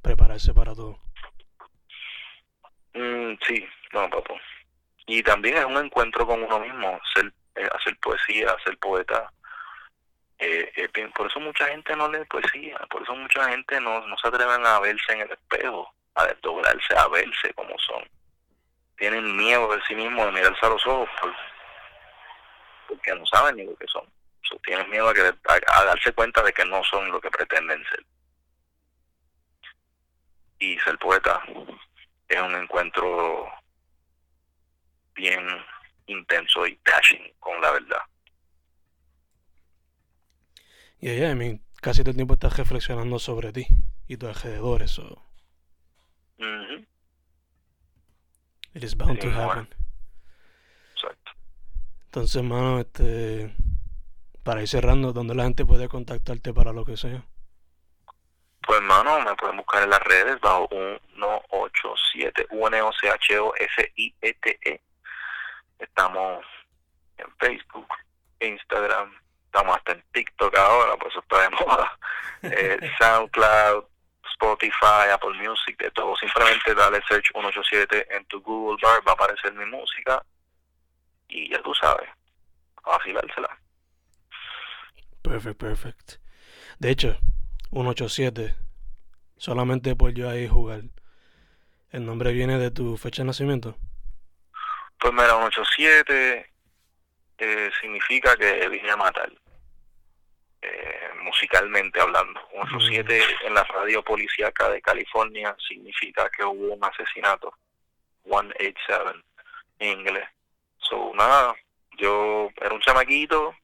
prepararse 0.00 0.54
para 0.54 0.74
todo. 0.74 0.98
Mm, 2.94 3.34
sí, 3.46 3.66
no, 3.92 4.08
papá. 4.08 4.34
Y 5.06 5.22
también 5.22 5.56
es 5.58 5.64
un 5.64 5.76
encuentro 5.76 6.26
con 6.26 6.42
uno 6.42 6.60
mismo, 6.60 7.00
hacer, 7.02 7.32
eh, 7.56 7.68
hacer 7.72 7.98
poesía, 7.98 8.50
hacer 8.50 8.78
poeta. 8.78 9.30
Eh, 10.44 10.72
eh, 10.74 11.08
por 11.14 11.28
eso 11.28 11.38
mucha 11.38 11.68
gente 11.68 11.94
no 11.94 12.08
lee 12.08 12.24
poesía, 12.24 12.76
por 12.90 13.00
eso 13.00 13.14
mucha 13.14 13.48
gente 13.48 13.80
no, 13.80 14.04
no 14.08 14.16
se 14.18 14.26
atreven 14.26 14.66
a 14.66 14.80
verse 14.80 15.12
en 15.12 15.20
el 15.20 15.30
espejo 15.30 15.94
a 16.14 16.26
desdoblarse, 16.26 16.96
a 16.96 17.06
verse 17.06 17.54
como 17.54 17.78
son. 17.78 18.02
Tienen 18.96 19.36
miedo 19.36 19.72
de 19.72 19.80
sí 19.86 19.94
mismos, 19.94 20.26
de 20.26 20.32
mirarse 20.32 20.66
a 20.66 20.70
los 20.70 20.84
ojos, 20.84 21.08
porque 22.88 23.14
no 23.14 23.24
saben 23.26 23.54
ni 23.54 23.66
lo 23.66 23.76
que 23.76 23.86
son. 23.86 24.04
tienen 24.64 24.90
miedo 24.90 25.08
a, 25.08 25.14
que, 25.14 25.20
a, 25.22 25.84
darse 25.84 26.12
cuenta 26.12 26.42
de 26.42 26.52
que 26.52 26.64
no 26.64 26.82
son 26.84 27.08
lo 27.12 27.20
que 27.20 27.30
pretenden 27.30 27.84
ser. 27.84 28.04
Y 30.58 30.76
ser 30.80 30.98
poeta 30.98 31.40
es 32.26 32.40
un 32.40 32.56
encuentro 32.56 33.48
bien 35.14 35.64
intenso 36.06 36.66
y 36.66 36.76
dashing 36.84 37.32
con 37.38 37.60
la 37.60 37.70
verdad. 37.70 38.02
Y 41.02 41.06
yeah, 41.06 41.16
yeah, 41.16 41.30
I 41.32 41.34
mean, 41.34 41.60
casi 41.80 42.02
todo 42.02 42.10
el 42.10 42.16
tiempo 42.16 42.34
estás 42.34 42.56
reflexionando 42.56 43.18
sobre 43.18 43.52
ti 43.52 43.66
y 44.06 44.16
tus 44.16 44.28
alrededores. 44.28 44.92
So. 44.92 45.20
It 48.72 48.84
is 48.84 48.96
bound 48.96 49.18
to 49.18 49.28
happen. 49.28 49.68
Exacto. 50.94 51.32
Entonces, 52.04 52.36
hermano, 52.36 52.78
este, 52.78 53.52
para 54.44 54.62
ir 54.62 54.68
cerrando, 54.68 55.12
¿dónde 55.12 55.34
la 55.34 55.42
gente 55.42 55.66
puede 55.66 55.88
contactarte 55.88 56.54
para 56.54 56.72
lo 56.72 56.84
que 56.84 56.96
sea? 56.96 57.24
Pues, 58.64 58.78
hermano, 58.78 59.22
me 59.22 59.34
pueden 59.34 59.56
buscar 59.56 59.82
en 59.82 59.90
las 59.90 60.04
redes 60.04 60.40
bajo 60.40 60.68
187 60.70 62.46
U-N-O-C-H-O-S-I-E-T-E. 62.52 64.72
E. 64.72 64.80
Estamos 65.80 66.44
en 67.18 67.26
Facebook, 67.40 67.88
Instagram, 68.38 69.12
estamos 69.52 69.76
hasta 69.76 69.92
en 69.92 70.02
TikTok 70.12 70.56
ahora, 70.56 70.96
por 70.96 71.08
eso 71.08 71.20
está 71.20 71.42
de 71.42 71.50
moda. 71.66 71.98
Eh, 72.42 72.90
SoundCloud, 72.98 73.84
Spotify, 74.32 75.10
Apple 75.12 75.34
Music, 75.34 75.78
de 75.78 75.90
todo. 75.90 76.16
Simplemente 76.16 76.74
dale 76.74 77.00
search 77.06 77.30
187 77.32 78.16
en 78.16 78.24
tu 78.26 78.40
Google 78.40 78.78
Bar, 78.82 79.06
va 79.06 79.12
a 79.12 79.14
aparecer 79.14 79.52
mi 79.52 79.66
música 79.66 80.24
y 81.28 81.50
ya 81.50 81.62
tú 81.62 81.74
sabes, 81.74 82.08
a 82.84 82.90
vacilársela. 82.90 83.58
Perfect, 85.22 85.60
perfect. 85.60 86.12
De 86.78 86.90
hecho, 86.90 87.18
187, 87.70 88.56
solamente 89.36 89.94
por 89.94 90.12
yo 90.12 90.30
ahí 90.30 90.48
jugar, 90.48 90.80
¿el 91.90 92.06
nombre 92.06 92.32
viene 92.32 92.58
de 92.58 92.70
tu 92.70 92.96
fecha 92.96 93.22
de 93.22 93.26
nacimiento? 93.26 93.76
Pues 94.98 95.12
mira, 95.12 95.36
187 95.38 96.51
eh, 97.38 97.70
significa 97.80 98.36
que 98.36 98.68
vine 98.68 98.90
a 98.90 98.96
matar. 98.96 99.30
Eh, 100.60 101.10
musicalmente 101.22 102.00
hablando. 102.00 102.40
187 102.52 103.46
en 103.46 103.54
la 103.54 103.64
radio 103.64 104.02
policíaca 104.02 104.68
de 104.68 104.80
California 104.80 105.56
significa 105.66 106.30
que 106.30 106.44
hubo 106.44 106.74
un 106.74 106.84
asesinato. 106.84 107.52
187 108.24 109.20
en 109.80 109.98
inglés. 109.98 110.28
So, 110.78 111.12
nada, 111.14 111.54
yo 111.98 112.50
era 112.60 112.74
un 112.74 112.80
chamaquito, 112.80 113.54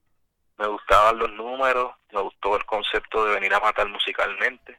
me 0.58 0.66
gustaban 0.66 1.18
los 1.18 1.30
números, 1.32 1.94
me 2.12 2.20
gustó 2.20 2.56
el 2.56 2.64
concepto 2.64 3.24
de 3.24 3.34
venir 3.34 3.54
a 3.54 3.60
matar 3.60 3.88
musicalmente. 3.88 4.78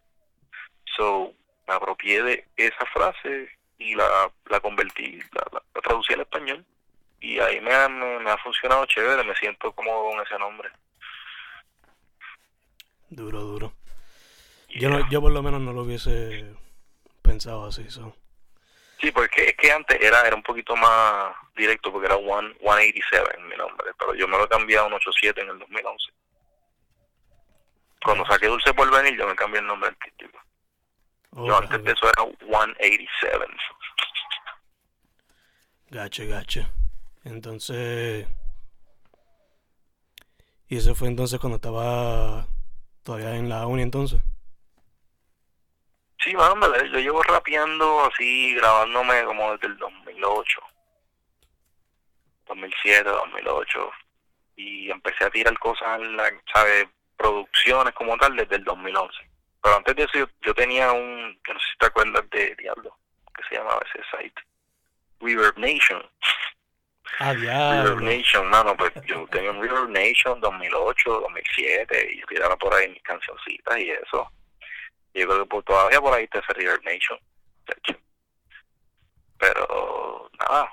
So, 0.98 1.34
me 1.68 1.74
apropié 1.74 2.22
de 2.24 2.48
esa 2.58 2.86
frase 2.88 3.50
y 3.78 3.96
la, 3.96 4.30
la 4.48 4.60
convertí, 4.60 5.20
la, 5.32 5.82
traducí 5.82 6.14
al 6.14 6.22
español. 6.22 6.66
Y 7.22 7.40
ahí 7.40 7.60
me, 7.62 7.90
me 7.90 8.32
ha 8.32 8.38
funcionado 8.38 8.86
chévere, 8.86 9.24
me 9.24 9.36
siento 9.36 9.72
cómodo 9.74 10.12
con 10.12 10.26
ese 10.26 10.38
nombre. 10.40 10.70
Duro, 13.10 13.42
duro. 13.42 13.74
Yo, 14.70 14.90
no, 14.90 15.10
yo 15.10 15.22
por 15.22 15.32
lo 15.32 15.42
menos 15.42 15.62
no 15.62 15.74
lo 15.74 15.82
hubiese 15.82 16.54
pensado 17.22 17.66
así. 17.66 17.90
So. 17.90 18.16
Sí, 19.02 19.12
porque 19.12 19.50
es 19.50 19.56
que 19.56 19.72
antes 19.72 19.98
era 20.00 20.22
era 20.28 20.36
un 20.36 20.44
poquito 20.44 20.76
más 20.76 21.34
directo, 21.56 21.92
porque 21.92 22.06
era 22.06 22.18
one, 22.18 22.54
187 22.60 23.38
mi 23.50 23.56
nombre, 23.56 23.92
pero 23.98 24.14
yo 24.14 24.28
me 24.28 24.38
lo 24.38 24.46
he 24.46 24.50
cambiado 24.50 24.86
a 24.86 24.90
187 24.90 25.42
en 25.42 25.50
el 25.50 25.60
2011. 25.60 26.12
Cuando 28.04 28.26
saqué 28.26 28.48
Dulce 28.48 28.74
por 28.74 28.90
venir, 28.92 29.18
yo 29.18 29.28
me 29.28 29.36
cambié 29.36 29.60
el 29.60 29.68
nombre 29.68 29.90
artístico. 29.90 30.40
yo 31.34 31.58
antes 31.58 31.84
de 31.84 31.92
eso 31.92 32.06
era 32.08 32.24
187. 32.40 33.46
Gacho, 35.92 36.28
gacho. 36.28 36.79
Entonces... 37.30 38.28
Y 40.68 40.78
eso 40.78 40.94
fue 40.94 41.08
entonces 41.08 41.40
cuando 41.40 41.56
estaba 41.56 42.48
todavía 43.04 43.36
en 43.36 43.50
la 43.50 43.66
uni 43.66 43.82
entonces. 43.82 44.22
Sí, 46.24 46.36
bueno, 46.36 46.84
yo 46.84 47.00
llevo 47.00 47.24
rapeando 47.24 48.06
así, 48.06 48.54
grabándome 48.54 49.24
como 49.24 49.54
desde 49.54 49.68
el 49.68 49.78
2008. 49.78 50.62
2007, 52.48 53.10
2008. 53.10 53.92
Y 54.58 54.92
empecé 54.92 55.24
a 55.24 55.30
tirar 55.30 55.58
cosas, 55.60 56.02
en 56.02 56.18
la, 56.18 56.30
¿sabes? 56.54 56.88
Producciones 57.16 57.94
como 57.94 58.18
tal 58.18 58.36
desde 58.36 58.58
el 58.58 58.64
2011. 58.64 59.16
Pero 59.62 59.76
antes 59.76 59.96
de 59.96 60.04
eso 60.04 60.30
yo, 60.42 60.54
tenía 60.54 60.92
un, 60.92 61.40
no 61.48 61.60
sé 61.60 61.66
si 61.72 61.78
te 61.80 61.86
acuerdas 61.86 62.30
de 62.30 62.56
Diablo, 62.56 62.96
que 63.36 63.44
se 63.50 63.56
llamaba 63.56 63.82
ese 63.90 64.04
site. 64.12 64.42
Reverb 65.20 65.58
Nation. 65.58 66.04
Ah, 67.20 67.34
Nation, 67.34 68.50
mano, 68.50 68.78
pues 68.78 68.94
yo 69.06 69.28
tenía 69.28 69.52
un 69.52 69.62
Reverb 69.62 69.90
Nation 69.90 70.40
2008, 70.40 71.22
2007 71.22 72.10
y 72.14 72.22
tiraba 72.24 72.56
por 72.56 72.74
ahí 72.74 72.88
mis 72.90 73.04
cancioncitas 73.04 73.78
y 73.78 73.92
eso. 73.92 74.32
yo 75.14 75.28
creo 75.28 75.48
que 75.48 75.62
todavía 75.64 76.00
por 76.00 76.14
ahí 76.14 76.26
está 76.26 76.40
ese 76.40 76.54
River 76.54 76.80
Nation. 76.84 77.20
Pero 79.38 80.30
nada, 80.40 80.72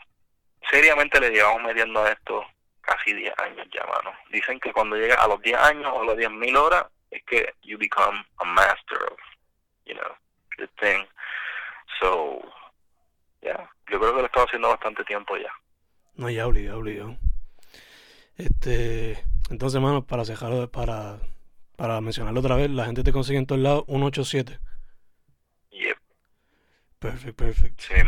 seriamente 0.71 1.21
le 1.21 1.31
llevamos 1.31 1.63
metiendo 1.63 2.05
a 2.05 2.11
esto 2.11 2.45
casi 2.81 3.13
10 3.13 3.33
años 3.39 3.67
ya, 3.73 3.85
mano. 3.87 4.17
Dicen 4.31 4.61
que 4.61 4.73
cuando 4.73 4.97
llega 4.97 5.17
a 5.17 5.29
los 5.29 5.41
10 5.43 5.59
años 5.59 5.91
o 5.93 6.03
a 6.03 6.07
las 6.07 6.17
10.000 6.17 6.57
horas 6.57 6.87
es 7.11 7.23
que 7.25 7.55
you 7.63 7.79
become 7.79 8.25
a 8.39 8.45
master 8.45 8.99
of, 9.11 9.19
you 9.85 9.95
know, 9.95 10.15
the 10.59 10.69
thing. 10.81 11.05
So, 12.01 12.41
yeah, 13.43 13.69
yo 13.89 13.99
creo 13.99 14.13
que 14.13 14.19
lo 14.19 14.23
he 14.23 14.27
estado 14.27 14.47
haciendo 14.47 14.69
bastante 14.69 15.05
tiempo 15.05 15.37
ya. 15.37 15.53
No, 16.17 16.31
ya 16.31 16.47
obligado, 16.47 16.79
obligado. 16.79 17.17
Este, 18.37 19.23
entonces, 19.51 19.81
mano, 19.81 20.05
para 20.07 20.25
dejarlo, 20.25 20.71
para, 20.71 21.19
para 21.77 22.01
mencionarlo 22.01 22.41
otra 22.41 22.57
vez, 22.57 22.71
la 22.71 22.87
gente 22.87 23.03
te 23.03 23.13
consigue 23.13 23.39
en 23.39 23.47
todos 23.47 23.61
lados 23.61 23.85
187. 23.87 24.59
Yep, 25.71 25.99
Perfect, 26.99 27.39
perfect. 27.39 27.81
sí 27.81 27.95
es. 27.95 28.07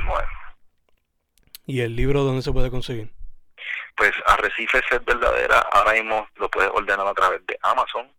¿Y 1.67 1.81
el 1.81 1.95
libro 1.97 2.23
dónde 2.23 2.43
se 2.43 2.53
puede 2.53 2.71
conseguir? 2.71 3.11
Pues 3.95 4.13
Arrecife 4.27 4.81
Set 4.89 5.05
Verdadera 5.05 5.59
ahora 5.73 5.93
mismo 5.93 6.27
lo 6.37 6.51
puedes 6.51 6.71
ordenar 6.71 7.07
a 7.07 7.15
través 7.15 7.45
de 7.47 7.59
Amazon. 7.63 8.11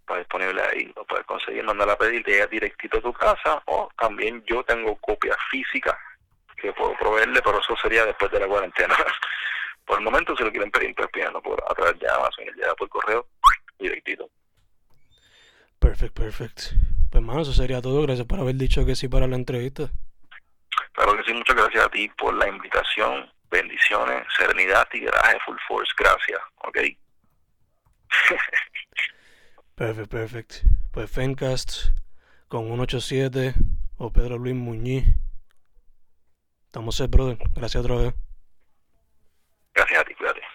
Está 0.00 0.16
disponible 0.18 0.60
ahí, 0.62 0.92
lo 0.96 1.04
puedes 1.04 1.26
conseguir, 1.26 1.62
mandar 1.62 1.90
a 1.90 1.96
pedir, 1.98 2.24
te 2.24 2.32
llega 2.32 2.46
directito 2.46 2.98
a 2.98 3.02
tu 3.02 3.12
casa 3.12 3.62
o 3.66 3.88
también 3.96 4.42
yo 4.46 4.64
tengo 4.64 4.96
copias 4.96 5.36
físicas 5.50 5.94
que 6.60 6.72
puedo 6.72 6.94
proveerle, 6.96 7.40
pero 7.42 7.60
eso 7.60 7.76
sería 7.76 8.04
después 8.04 8.30
de 8.30 8.40
la 8.40 8.46
cuarentena. 8.46 8.96
Por 9.86 9.98
el 9.98 10.04
momento, 10.04 10.36
si 10.36 10.44
lo 10.44 10.50
quieren 10.50 10.70
pedir, 10.70 10.94
pues 10.94 11.08
pídanlo 11.08 11.40
por, 11.40 11.64
a 11.66 11.74
través 11.74 11.98
de 11.98 12.06
Amazon 12.06 12.44
llega 12.54 12.74
por 12.74 12.90
correo 12.90 13.26
directito. 13.78 14.28
Perfect, 15.78 16.14
perfect. 16.14 16.60
Pues, 17.10 17.24
mano, 17.24 17.40
eso 17.40 17.54
sería 17.54 17.80
todo. 17.80 18.02
Gracias 18.02 18.26
por 18.26 18.38
haber 18.38 18.56
dicho 18.56 18.84
que 18.84 18.94
sí 18.94 19.08
para 19.08 19.26
la 19.26 19.36
entrevista. 19.36 19.88
Claro 20.92 21.16
que 21.16 21.24
sí, 21.24 21.32
muchas 21.32 21.56
gracias 21.56 21.86
a 21.86 21.88
ti 21.88 22.06
por 22.18 22.34
la 22.34 22.48
invitación. 22.48 23.32
Bendiciones, 23.50 24.26
serenidad 24.36 24.86
y 24.92 25.00
garaje 25.00 25.38
full 25.46 25.56
force. 25.66 25.90
Gracias, 25.96 26.40
ok. 26.64 26.78
Perfect, 29.74 30.10
perfect. 30.10 30.52
Pues 30.92 31.10
Fencast 31.10 31.92
con 32.48 32.66
187 32.66 33.54
o 33.96 34.12
Pedro 34.12 34.36
Luis 34.36 34.56
Muñiz. 34.56 35.04
Estamos 36.78 36.94
set, 36.94 37.10
brother. 37.10 37.36
Gracias 37.56 37.82
otra 37.82 37.96
vez. 37.96 38.14
Gracias 39.74 40.00
a 40.00 40.04
ti. 40.04 40.14